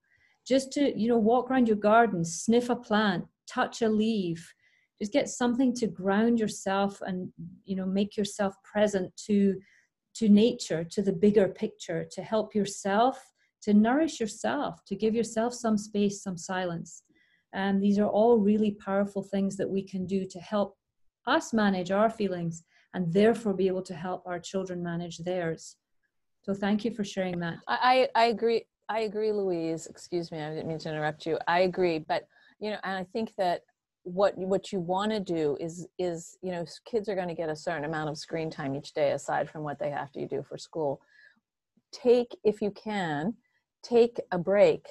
just 0.46 0.72
to 0.72 0.98
you 0.98 1.08
know 1.08 1.18
walk 1.18 1.50
around 1.50 1.66
your 1.66 1.76
garden 1.76 2.24
sniff 2.24 2.70
a 2.70 2.76
plant 2.76 3.24
touch 3.52 3.82
a 3.82 3.88
leaf 3.88 4.54
just 5.00 5.12
get 5.12 5.28
something 5.28 5.72
to 5.72 5.86
ground 5.86 6.40
yourself 6.40 7.00
and 7.02 7.30
you 7.64 7.76
know 7.76 7.86
make 7.86 8.16
yourself 8.16 8.54
present 8.64 9.16
to 9.16 9.56
to 10.18 10.28
nature, 10.28 10.82
to 10.82 11.00
the 11.00 11.12
bigger 11.12 11.46
picture, 11.46 12.04
to 12.10 12.22
help 12.22 12.52
yourself, 12.52 13.30
to 13.62 13.72
nourish 13.72 14.18
yourself, 14.18 14.84
to 14.84 14.96
give 14.96 15.14
yourself 15.14 15.54
some 15.54 15.78
space, 15.78 16.24
some 16.24 16.36
silence. 16.36 17.04
And 17.52 17.80
these 17.80 18.00
are 18.00 18.08
all 18.08 18.36
really 18.38 18.72
powerful 18.72 19.22
things 19.22 19.56
that 19.56 19.70
we 19.70 19.82
can 19.82 20.06
do 20.06 20.26
to 20.26 20.40
help 20.40 20.76
us 21.28 21.52
manage 21.52 21.92
our 21.92 22.10
feelings 22.10 22.64
and 22.94 23.12
therefore 23.12 23.54
be 23.54 23.68
able 23.68 23.82
to 23.82 23.94
help 23.94 24.24
our 24.26 24.40
children 24.40 24.82
manage 24.82 25.18
theirs. 25.18 25.76
So 26.42 26.52
thank 26.52 26.84
you 26.84 26.90
for 26.92 27.04
sharing 27.04 27.38
that. 27.40 27.58
I, 27.68 28.08
I 28.16 28.24
agree. 28.24 28.64
I 28.88 29.00
agree, 29.00 29.30
Louise. 29.30 29.86
Excuse 29.86 30.32
me, 30.32 30.40
I 30.40 30.50
didn't 30.50 30.66
mean 30.66 30.78
to 30.78 30.88
interrupt 30.88 31.26
you. 31.26 31.38
I 31.46 31.60
agree, 31.60 32.00
but 32.00 32.26
you 32.60 32.70
know, 32.70 32.78
and 32.82 32.96
I 32.96 33.04
think 33.04 33.32
that 33.38 33.62
what 34.08 34.36
what 34.38 34.72
you 34.72 34.80
want 34.80 35.12
to 35.12 35.20
do 35.20 35.56
is 35.60 35.86
is 35.98 36.38
you 36.42 36.50
know 36.50 36.64
kids 36.86 37.08
are 37.08 37.14
going 37.14 37.28
to 37.28 37.34
get 37.34 37.48
a 37.48 37.56
certain 37.56 37.84
amount 37.84 38.08
of 38.08 38.16
screen 38.16 38.50
time 38.50 38.74
each 38.74 38.92
day 38.92 39.12
aside 39.12 39.50
from 39.50 39.62
what 39.62 39.78
they 39.78 39.90
have 39.90 40.10
to 40.12 40.26
do 40.26 40.42
for 40.48 40.56
school 40.56 41.00
take 41.92 42.36
if 42.44 42.62
you 42.62 42.70
can 42.70 43.34
take 43.82 44.18
a 44.32 44.38
break 44.38 44.86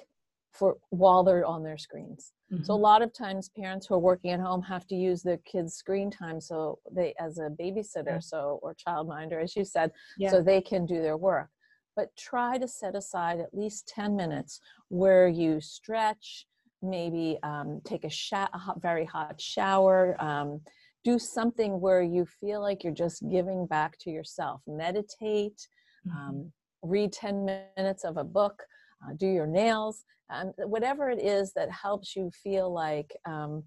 for 0.52 0.78
while 0.90 1.24
they're 1.24 1.46
on 1.46 1.64
their 1.64 1.78
screens 1.78 2.34
mm-hmm. 2.52 2.64
so 2.64 2.74
a 2.74 2.76
mm-hmm. 2.76 2.84
lot 2.84 3.02
of 3.02 3.14
times 3.14 3.50
parents 3.58 3.88
who 3.88 3.96
are 3.96 4.00
working 4.00 4.32
at 4.32 4.40
home 4.40 4.62
have 4.62 4.86
to 4.86 4.96
use 4.96 5.24
their 5.24 5.38
kids 5.38 5.74
screen 5.74 6.12
time 6.12 6.40
so 6.40 6.78
they 6.92 7.14
as 7.20 7.40
a 7.40 7.50
babysitter 7.50 8.06
yeah. 8.06 8.20
so 8.20 8.60
or 8.62 8.76
childminder 8.76 9.42
as 9.42 9.56
you 9.56 9.66
said 9.66 9.92
yeah. 10.18 10.30
so 10.30 10.42
they 10.42 10.62
can 10.62 10.86
do 10.86 11.02
their 11.02 11.18
work 11.18 11.50
but 11.96 12.16
try 12.16 12.60
to 12.60 12.68
set 12.68 12.96
aside 12.96 13.40
at 13.40 13.54
least 13.54 13.88
10 13.88 14.16
minutes 14.16 14.60
where 14.90 15.28
you 15.28 15.60
stretch 15.60 16.46
maybe 16.82 17.38
um, 17.44 17.82
take 17.84 18.04
a, 18.04 18.10
sh- 18.10 18.34
a 18.34 18.58
hot, 18.58 18.82
very 18.82 19.06
hot 19.06 19.40
shower 19.40 20.16
um, 20.20 20.62
do 21.04 21.18
something 21.18 21.80
where 21.80 22.02
you 22.02 22.26
feel 22.26 22.62
like 22.62 22.84
you're 22.84 22.94
just 22.94 23.24
giving 23.30 23.66
back 23.66 23.98
to 24.00 24.10
yourself 24.10 24.62
meditate 24.68 25.68
mm-hmm. 26.08 26.18
um, 26.18 26.52
read 26.84 27.12
10 27.12 27.46
minutes 27.78 28.04
of 28.04 28.18
a 28.18 28.24
book 28.24 28.64
uh, 29.04 29.14
do 29.18 29.28
your 29.28 29.48
nails 29.48 30.04
um, 30.30 30.52
whatever 30.66 31.10
it 31.10 31.22
is 31.24 31.54
that 31.54 31.72
helps 31.72 32.16
you 32.16 32.30
feel 32.44 32.72
like 32.72 33.16
um, 33.26 33.64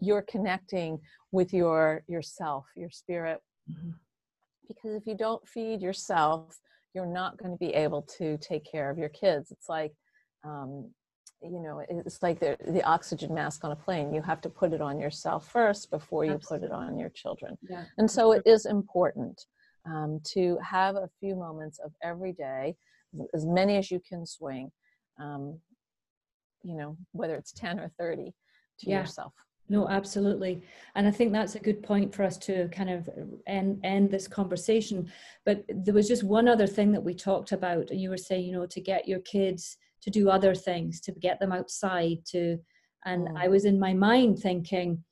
you're 0.00 0.22
connecting 0.22 0.98
with 1.30 1.52
your 1.52 2.02
yourself 2.08 2.66
your 2.76 2.90
spirit 2.90 3.40
mm-hmm. 3.70 3.90
because 4.66 4.94
if 4.94 5.06
you 5.06 5.14
don't 5.14 5.46
feed 5.46 5.80
yourself 5.80 6.58
you're 6.94 7.06
not 7.06 7.38
going 7.38 7.50
to 7.50 7.58
be 7.58 7.72
able 7.74 8.02
to 8.02 8.36
take 8.38 8.64
care 8.70 8.90
of 8.90 8.98
your 8.98 9.08
kids 9.10 9.50
it's 9.52 9.68
like 9.68 9.92
um, 10.44 10.90
you 11.42 11.60
know 11.60 11.82
it's 11.88 12.22
like 12.22 12.38
the, 12.38 12.56
the 12.68 12.82
oxygen 12.84 13.34
mask 13.34 13.64
on 13.64 13.72
a 13.72 13.76
plane 13.76 14.12
you 14.12 14.22
have 14.22 14.40
to 14.40 14.48
put 14.48 14.72
it 14.72 14.80
on 14.80 14.98
yourself 14.98 15.48
first 15.50 15.90
before 15.90 16.24
you 16.24 16.32
Absolutely. 16.32 16.68
put 16.68 16.72
it 16.72 16.76
on 16.76 16.98
your 16.98 17.10
children 17.10 17.56
yeah. 17.68 17.84
and 17.98 18.10
so 18.10 18.32
it 18.32 18.42
is 18.46 18.66
important 18.66 19.44
um, 19.86 20.20
to 20.24 20.58
have 20.62 20.96
a 20.96 21.08
few 21.18 21.34
moments 21.34 21.78
of 21.84 21.92
every 22.02 22.32
day 22.32 22.76
as 23.34 23.44
many 23.44 23.76
as 23.76 23.90
you 23.90 24.00
can 24.08 24.24
swing 24.24 24.70
um, 25.20 25.58
you 26.62 26.76
know 26.76 26.96
whether 27.12 27.34
it's 27.34 27.52
10 27.52 27.80
or 27.80 27.90
30 27.98 28.32
to 28.78 28.90
yeah. 28.90 29.00
yourself 29.00 29.32
no 29.68 29.88
absolutely 29.88 30.62
and 30.94 31.06
i 31.06 31.10
think 31.10 31.32
that's 31.32 31.54
a 31.54 31.60
good 31.60 31.82
point 31.82 32.14
for 32.14 32.22
us 32.22 32.36
to 32.36 32.68
kind 32.68 32.90
of 32.90 33.08
end 33.46 33.80
end 33.84 34.10
this 34.10 34.28
conversation 34.28 35.10
but 35.44 35.64
there 35.68 35.94
was 35.94 36.08
just 36.08 36.24
one 36.24 36.48
other 36.48 36.66
thing 36.66 36.92
that 36.92 37.02
we 37.02 37.14
talked 37.14 37.52
about 37.52 37.90
and 37.90 38.00
you 38.00 38.10
were 38.10 38.16
saying 38.16 38.44
you 38.44 38.52
know 38.52 38.66
to 38.66 38.80
get 38.80 39.08
your 39.08 39.20
kids 39.20 39.76
to 40.02 40.10
do 40.10 40.28
other 40.28 40.54
things 40.54 41.00
to 41.00 41.12
get 41.12 41.38
them 41.40 41.52
outside 41.52 42.18
to 42.26 42.58
and 43.04 43.28
mm. 43.28 43.36
i 43.36 43.48
was 43.48 43.64
in 43.64 43.78
my 43.78 43.92
mind 43.92 44.38
thinking 44.38 45.02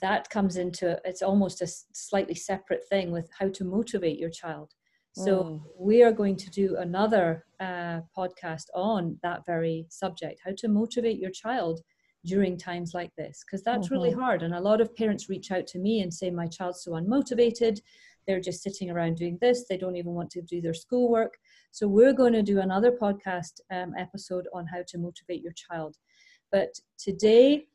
that 0.00 0.28
comes 0.30 0.56
into 0.56 0.98
it's 1.04 1.22
almost 1.22 1.62
a 1.62 1.66
slightly 1.92 2.34
separate 2.34 2.82
thing 2.88 3.12
with 3.12 3.28
how 3.38 3.48
to 3.48 3.64
motivate 3.64 4.18
your 4.18 4.30
child 4.30 4.72
so 5.12 5.44
mm. 5.44 5.60
we 5.78 6.02
are 6.02 6.12
going 6.12 6.36
to 6.36 6.50
do 6.50 6.76
another 6.76 7.46
uh, 7.60 8.00
podcast 8.16 8.64
on 8.74 9.18
that 9.22 9.44
very 9.46 9.86
subject 9.88 10.40
how 10.44 10.52
to 10.56 10.68
motivate 10.68 11.18
your 11.18 11.30
child 11.30 11.80
during 12.26 12.58
times 12.58 12.92
like 12.92 13.14
this 13.16 13.44
because 13.46 13.62
that's 13.62 13.86
mm-hmm. 13.86 13.94
really 13.94 14.10
hard 14.10 14.42
and 14.42 14.54
a 14.54 14.60
lot 14.60 14.80
of 14.80 14.94
parents 14.96 15.28
reach 15.28 15.50
out 15.52 15.66
to 15.66 15.78
me 15.78 16.00
and 16.00 16.12
say 16.12 16.28
my 16.30 16.46
child's 16.46 16.82
so 16.82 16.92
unmotivated 16.92 17.80
they're 18.26 18.40
just 18.40 18.62
sitting 18.62 18.90
around 18.90 19.16
doing 19.16 19.38
this 19.40 19.66
they 19.68 19.76
don't 19.76 19.96
even 19.96 20.12
want 20.12 20.30
to 20.30 20.42
do 20.42 20.60
their 20.60 20.74
schoolwork 20.74 21.34
so 21.76 21.86
we're 21.86 22.14
going 22.14 22.32
to 22.32 22.42
do 22.42 22.60
another 22.60 22.90
podcast 22.90 23.60
um, 23.70 23.92
episode 23.98 24.48
on 24.54 24.64
how 24.66 24.82
to 24.88 24.96
motivate 24.96 25.42
your 25.42 25.52
child. 25.52 25.98
But 26.50 26.70
today 26.98 27.66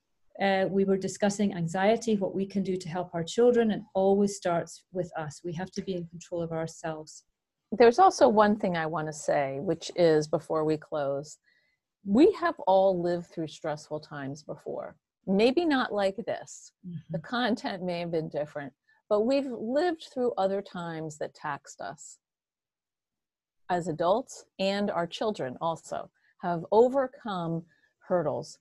uh, 0.42 0.66
we 0.72 0.86
were 0.86 0.98
discussing 0.98 1.54
anxiety, 1.54 2.16
what 2.16 2.34
we 2.34 2.48
can 2.48 2.64
do 2.64 2.78
to 2.78 2.90
help 2.90 3.14
our 3.14 3.24
children, 3.24 3.70
and 3.70 3.84
always 3.94 4.38
starts 4.38 4.86
with 4.92 5.12
us. 5.16 5.42
We 5.44 5.54
have 5.54 5.70
to 5.74 5.84
be 5.84 5.94
in 5.94 6.08
control 6.08 6.42
of 6.42 6.52
ourselves. 6.52 7.26
There's 7.72 8.00
also 8.00 8.28
one 8.28 8.58
thing 8.58 8.76
I 8.76 8.88
want 8.88 9.06
to 9.06 9.14
say, 9.14 9.60
which 9.62 9.92
is 9.96 10.28
before 10.28 10.66
we 10.66 10.78
close, 10.78 11.38
we 12.04 12.32
have 12.42 12.56
all 12.66 13.00
lived 13.00 13.28
through 13.28 13.50
stressful 13.50 14.00
times 14.00 14.42
before. 14.42 14.96
Maybe 15.28 15.64
not 15.64 15.94
like 15.94 16.16
this. 16.26 16.72
Mm-hmm. 16.88 16.98
The 17.12 17.20
content 17.20 17.84
may 17.84 18.00
have 18.00 18.12
been 18.12 18.30
different, 18.30 18.74
but 19.12 19.26
we've 19.26 19.52
lived 19.52 20.08
through 20.14 20.32
other 20.38 20.62
times 20.62 21.18
that 21.18 21.34
taxed 21.36 21.82
us 21.82 22.18
as 23.70 23.90
adults 23.90 24.46
and 24.58 24.90
our 24.90 25.06
children 25.06 25.58
also 25.60 26.10
have 26.42 26.64
overcome 26.72 27.62
hurdles. 28.08 28.58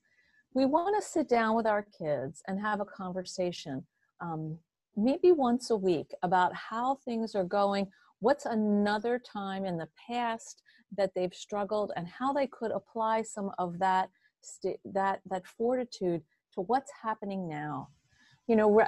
We 0.53 0.67
want 0.67 1.01
to 1.01 1.09
sit 1.09 1.29
down 1.29 1.55
with 1.55 1.69
our 1.69 1.87
kids 1.97 2.43
and 2.49 2.61
have 2.61 2.81
a 2.81 2.85
conversation, 2.85 3.87
um, 4.21 4.59
maybe 4.97 5.31
once 5.31 5.71
a 5.71 5.77
week, 5.77 6.11
about 6.25 6.53
how 6.53 6.97
things 7.05 7.37
are 7.37 7.45
going. 7.45 7.87
What's 8.19 8.47
another 8.47 9.21
time 9.21 9.65
in 9.65 9.77
the 9.77 9.89
past 10.09 10.63
that 10.97 11.13
they've 11.15 11.33
struggled, 11.33 11.93
and 11.95 12.09
how 12.09 12.33
they 12.33 12.49
could 12.49 12.73
apply 12.73 13.23
some 13.23 13.53
of 13.61 13.79
that 13.79 14.11
that 14.85 15.21
that 15.31 15.47
fortitude 15.47 16.23
to 16.55 16.63
what's 16.63 16.91
happening 17.05 17.49
now 17.49 17.89
you 18.51 18.57
know 18.57 18.81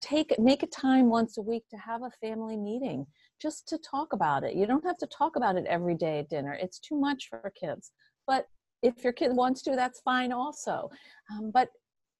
take 0.00 0.36
make 0.36 0.64
a 0.64 0.66
time 0.66 1.08
once 1.08 1.38
a 1.38 1.40
week 1.40 1.62
to 1.70 1.76
have 1.76 2.02
a 2.02 2.10
family 2.20 2.56
meeting 2.56 3.06
just 3.40 3.68
to 3.68 3.78
talk 3.78 4.12
about 4.12 4.42
it. 4.42 4.56
You 4.56 4.66
don't 4.66 4.84
have 4.84 4.98
to 4.98 5.06
talk 5.06 5.36
about 5.36 5.56
it 5.56 5.64
every 5.66 5.94
day 5.94 6.18
at 6.18 6.28
dinner. 6.28 6.58
It's 6.60 6.80
too 6.80 6.98
much 6.98 7.28
for 7.28 7.52
kids. 7.58 7.92
But 8.26 8.46
if 8.82 9.04
your 9.04 9.12
kid 9.12 9.30
wants 9.32 9.62
to 9.62 9.76
that's 9.76 10.00
fine 10.00 10.32
also. 10.32 10.90
Um, 11.30 11.52
but 11.54 11.68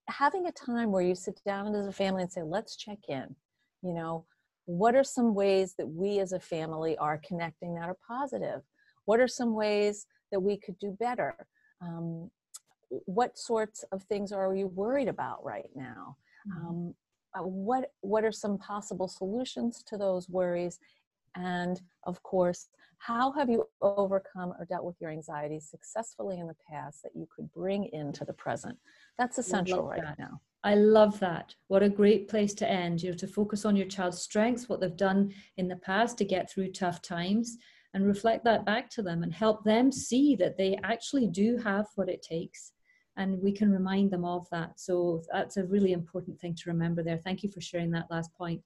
having 0.07 0.47
a 0.47 0.51
time 0.53 0.89
where 0.93 1.01
you 1.01 1.13
sit 1.13 1.41
down 1.45 1.75
as 1.75 1.87
a 1.87 1.91
family 1.91 2.21
and 2.21 2.31
say 2.31 2.41
let's 2.41 2.77
check 2.77 2.99
in. 3.09 3.35
You 3.81 3.93
know 3.93 4.25
what 4.63 4.95
are 4.95 5.03
some 5.03 5.35
ways 5.35 5.75
that 5.77 5.87
we 5.87 6.19
as 6.19 6.31
a 6.31 6.39
family 6.39 6.97
are 6.97 7.21
connecting 7.27 7.75
that 7.75 7.89
are 7.89 7.97
positive? 8.07 8.61
What 9.03 9.19
are 9.19 9.27
some 9.27 9.53
ways 9.53 10.05
that 10.31 10.39
we 10.39 10.55
could 10.55 10.79
do 10.79 10.95
better? 10.97 11.35
Um, 11.81 12.31
what 12.89 13.37
sorts 13.37 13.83
of 13.91 14.03
things 14.03 14.31
are 14.31 14.55
you 14.55 14.67
worried 14.67 15.09
about 15.09 15.43
right 15.43 15.69
now. 15.75 16.15
Um, 16.55 16.93
uh, 17.37 17.43
what 17.43 17.91
what 18.01 18.23
are 18.23 18.31
some 18.31 18.57
possible 18.57 19.07
solutions 19.07 19.83
to 19.87 19.97
those 19.97 20.29
worries 20.29 20.79
and 21.35 21.81
of 22.05 22.21
course 22.23 22.69
how 22.99 23.31
have 23.31 23.49
you 23.49 23.65
overcome 23.81 24.53
or 24.57 24.65
dealt 24.65 24.83
with 24.83 24.95
your 24.99 25.11
anxiety 25.11 25.59
successfully 25.59 26.39
in 26.39 26.47
the 26.47 26.55
past 26.69 27.03
that 27.03 27.11
you 27.15 27.27
could 27.35 27.51
bring 27.53 27.85
into 27.93 28.25
the 28.25 28.33
present 28.33 28.77
that's 29.17 29.37
essential 29.37 29.87
right 29.87 30.01
that. 30.01 30.19
now 30.19 30.39
I 30.63 30.73
love 30.73 31.19
that. 31.19 31.55
What 31.67 31.83
a 31.83 31.87
great 31.87 32.27
place 32.27 32.53
to 32.55 32.69
end. 32.69 33.01
You 33.01 33.11
know, 33.11 33.17
to 33.17 33.27
focus 33.27 33.63
on 33.63 33.77
your 33.77 33.85
child's 33.85 34.19
strengths, 34.19 34.67
what 34.67 34.81
they've 34.81 34.97
done 34.97 35.31
in 35.55 35.67
the 35.69 35.77
past 35.77 36.17
to 36.17 36.25
get 36.25 36.49
through 36.49 36.71
tough 36.71 37.01
times, 37.01 37.57
and 37.93 38.05
reflect 38.05 38.43
that 38.43 38.65
back 38.65 38.89
to 38.89 39.01
them 39.01 39.23
and 39.23 39.33
help 39.33 39.63
them 39.63 39.91
see 39.91 40.35
that 40.35 40.57
they 40.57 40.77
actually 40.83 41.27
do 41.27 41.57
have 41.57 41.85
what 41.95 42.09
it 42.09 42.21
takes 42.21 42.73
and 43.17 43.41
we 43.41 43.51
can 43.51 43.71
remind 43.71 44.11
them 44.11 44.23
of 44.23 44.47
that. 44.51 44.79
So 44.79 45.23
that's 45.31 45.57
a 45.57 45.65
really 45.65 45.91
important 45.91 46.39
thing 46.39 46.55
to 46.55 46.69
remember 46.69 47.03
there. 47.03 47.17
Thank 47.17 47.43
you 47.43 47.51
for 47.51 47.61
sharing 47.61 47.91
that 47.91 48.09
last 48.09 48.33
point. 48.37 48.61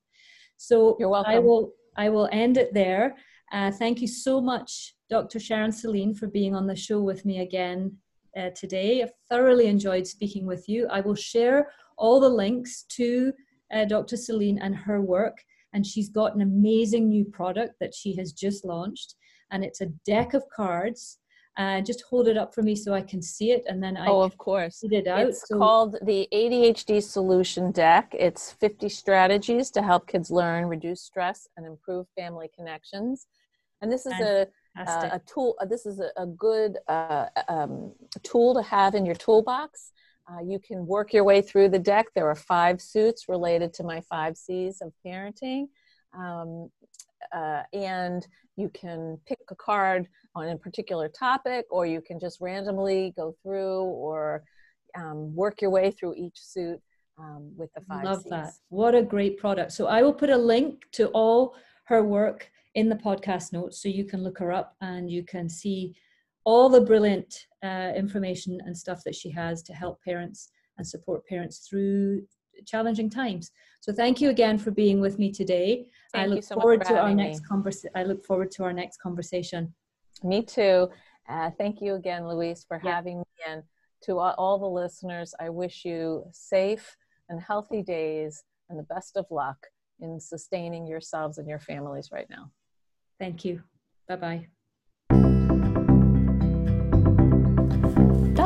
So 0.58 0.96
you're 1.00 1.10
welcome. 1.10 1.34
I 1.34 1.40
will 1.40 1.74
I 1.98 2.10
will 2.10 2.30
end 2.32 2.58
it 2.58 2.74
there. 2.74 3.16
Uh, 3.52 3.72
thank 3.72 4.00
you 4.00 4.08
so 4.08 4.40
much, 4.40 4.96
Dr. 5.10 5.40
Sharon 5.40 5.72
Saline, 5.72 6.14
for 6.14 6.28
being 6.28 6.56
on 6.56 6.68
the 6.68 6.76
show 6.76 7.02
with 7.02 7.26
me 7.26 7.42
again 7.42 7.98
uh, 8.38 8.50
today. 8.56 9.04
I've 9.04 9.12
thoroughly 9.30 9.68
enjoyed 9.68 10.08
speaking 10.08 10.46
with 10.46 10.70
you. 10.70 10.88
I 10.90 11.02
will 11.02 11.16
share 11.16 11.72
all 11.98 12.20
the 12.20 12.30
links 12.30 12.84
to 12.90 13.34
uh, 13.74 13.86
Dr. 13.86 14.16
Saline 14.16 14.60
and 14.60 14.76
her 14.76 15.02
work. 15.02 15.38
And 15.74 15.86
she's 15.86 16.10
got 16.10 16.36
an 16.36 16.42
amazing 16.42 17.10
new 17.10 17.26
product 17.26 17.76
that 17.80 17.94
she 17.94 18.16
has 18.18 18.32
just 18.32 18.66
launched. 18.66 19.16
And 19.52 19.64
it's 19.64 19.82
a 19.82 19.92
deck 20.06 20.34
of 20.34 20.44
cards 20.56 21.18
uh, 21.58 21.82
just 21.82 22.04
hold 22.10 22.28
it 22.28 22.38
up 22.38 22.54
for 22.56 22.62
me 22.62 22.76
so 22.76 22.94
I 22.94 23.02
can 23.02 23.22
see 23.22 23.52
it, 23.52 23.64
and 23.68 23.84
then 23.84 23.98
I 23.98 24.08
oh, 24.08 24.22
of 24.22 24.38
course, 24.38 24.84
it 24.84 25.08
out. 25.08 25.28
It's 25.28 25.48
so, 25.48 25.58
called 25.58 25.98
the 26.02 26.28
ADHD 26.34 27.04
Solution 27.04 27.72
Deck. 27.72 28.16
It's 28.18 28.54
50 28.54 28.88
strategies 28.90 29.70
to 29.72 29.82
help 29.82 30.08
kids 30.08 30.32
learn, 30.32 30.66
reduce 30.66 31.02
stress, 31.02 31.48
and 31.58 31.66
improve 31.66 32.08
family 32.16 32.50
connections. 32.56 33.28
And 33.82 33.92
this 33.92 34.06
is 34.06 34.14
a 34.14 34.48
uh, 34.80 35.10
a 35.12 35.22
tool. 35.26 35.56
Uh, 35.60 35.66
this 35.66 35.86
is 35.86 36.00
a, 36.00 36.10
a 36.16 36.26
good 36.26 36.78
uh, 36.88 37.26
um, 37.50 37.92
tool 38.24 38.54
to 38.54 38.62
have 38.62 38.96
in 38.96 39.06
your 39.06 39.16
toolbox. 39.16 39.92
Uh, 40.32 40.42
you 40.42 40.60
can 40.60 40.86
work 40.86 41.12
your 41.12 41.24
way 41.24 41.42
through 41.42 41.68
the 41.68 41.80
deck. 41.80 42.08
There 42.16 42.28
are 42.28 42.36
five 42.36 42.82
suits 42.82 43.28
related 43.28 43.74
to 43.76 43.84
my 43.84 44.02
five 44.02 44.38
C's 44.38 44.82
of 44.82 44.94
parenting. 45.06 45.68
Um, 46.18 46.70
uh, 47.32 47.64
and 47.74 48.28
you 48.58 48.70
can 48.70 49.18
pick 49.28 49.40
a 49.50 49.56
card 49.56 50.08
on 50.36 50.50
a 50.50 50.58
particular 50.58 51.10
topic, 51.10 51.66
or 51.70 51.86
you 51.86 52.02
can 52.02 52.20
just 52.20 52.40
randomly 52.42 53.14
go 53.16 53.36
through 53.44 53.84
or 53.84 54.44
um, 54.96 55.34
work 55.36 55.62
your 55.62 55.72
way 55.72 55.92
through 55.92 56.16
each 56.16 56.38
suit 56.38 56.80
um, 57.18 57.52
with 57.56 57.70
the 57.74 57.82
five 57.82 58.04
Love 58.04 58.22
C's. 58.22 58.30
that. 58.30 58.54
What 58.70 58.96
a 58.96 59.02
great 59.02 59.38
product. 59.38 59.72
So 59.72 59.88
I 59.88 60.02
will 60.02 60.14
put 60.14 60.30
a 60.30 60.38
link 60.38 60.82
to 60.94 61.08
all 61.08 61.56
her 61.86 62.04
work 62.04 62.50
in 62.76 62.90
the 62.90 62.96
podcast 62.96 63.52
notes 63.52 63.82
so 63.82 63.90
you 63.90 64.06
can 64.06 64.24
look 64.24 64.38
her 64.40 64.52
up 64.52 64.76
and 64.82 65.10
you 65.10 65.24
can 65.24 65.50
see 65.50 65.96
all 66.46 66.70
the 66.70 66.82
brilliant 66.82 67.48
uh, 67.64 67.92
information 67.96 68.60
and 68.66 68.78
stuff 68.78 69.04
that 69.06 69.16
she 69.16 69.30
has 69.30 69.62
to 69.64 69.74
help 69.74 70.02
parents 70.04 70.50
and 70.78 70.88
support 70.88 71.26
parents 71.28 71.68
through 71.70 72.22
challenging 72.66 73.10
times. 73.10 73.52
So 73.80 73.92
thank 73.92 74.22
you 74.22 74.30
again 74.30 74.58
for 74.58 74.72
being 74.72 75.00
with 75.00 75.18
me 75.18 75.32
today. 75.32 75.88
Thank 76.14 76.24
I 76.24 76.28
look 76.28 76.44
so 76.44 76.56
forward 76.56 76.84
to 76.86 77.00
our 77.00 77.10
me. 77.10 77.16
next 77.16 77.48
conversation. 77.48 77.92
I 77.96 78.04
look 78.04 78.24
forward 78.24 78.52
to 78.52 78.64
our 78.64 78.74
next 78.74 78.98
conversation. 78.98 79.74
Me 80.24 80.44
too. 80.44 80.90
Uh, 81.28 81.50
thank 81.58 81.82
you 81.82 81.96
again, 81.96 82.28
Louise, 82.28 82.66
for 82.68 82.80
yeah. 82.84 82.96
having 82.96 83.20
me. 83.20 83.26
And 83.48 83.64
to 84.04 84.20
all, 84.20 84.36
all 84.38 84.60
the 84.60 84.68
listeners, 84.68 85.34
I 85.40 85.50
wish 85.50 85.86
you 85.86 86.26
safe 86.32 86.96
and 87.30 87.42
healthy 87.42 87.82
days 87.82 88.44
and 88.70 88.78
the 88.78 88.84
best 88.84 89.18
of 89.18 89.26
luck 89.32 89.68
in 90.00 90.20
sustaining 90.20 90.88
yourselves 90.88 91.38
and 91.38 91.48
your 91.48 91.60
families 91.60 92.10
right 92.12 92.28
now. 92.30 92.52
Thank 93.20 93.46
you. 93.46 93.64
Bye 94.08 94.16
bye. 94.16 94.48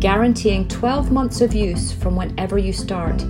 guaranteeing 0.00 0.68
12 0.68 1.10
months 1.10 1.40
of 1.40 1.52
use 1.52 1.92
from 1.92 2.14
whenever 2.14 2.56
you 2.56 2.72
start. 2.72 3.24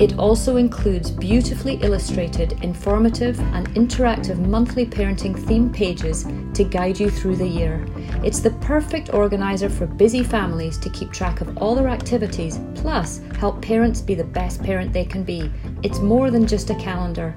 It 0.00 0.18
also 0.18 0.56
includes 0.56 1.10
beautifully 1.10 1.74
illustrated, 1.76 2.52
informative, 2.64 3.38
and 3.54 3.68
interactive 3.74 4.38
monthly 4.38 4.86
parenting 4.86 5.38
theme 5.38 5.72
pages 5.72 6.26
to 6.54 6.64
guide 6.64 6.98
you 6.98 7.10
through 7.10 7.36
the 7.36 7.46
year. 7.46 7.86
It's 8.24 8.40
the 8.40 8.50
perfect 8.50 9.14
organizer 9.14 9.68
for 9.68 9.86
busy 9.86 10.24
families 10.24 10.78
to 10.78 10.90
keep 10.90 11.12
track 11.12 11.40
of 11.40 11.56
all 11.58 11.76
their 11.76 11.88
activities, 11.88 12.58
plus 12.74 13.20
help 13.38 13.62
parents 13.62 14.00
be 14.00 14.14
the 14.14 14.24
best 14.24 14.62
parent 14.62 14.92
they 14.92 15.04
can 15.04 15.22
be. 15.22 15.50
It's 15.82 16.00
more 16.00 16.30
than 16.30 16.46
just 16.46 16.70
a 16.70 16.74
calendar. 16.74 17.36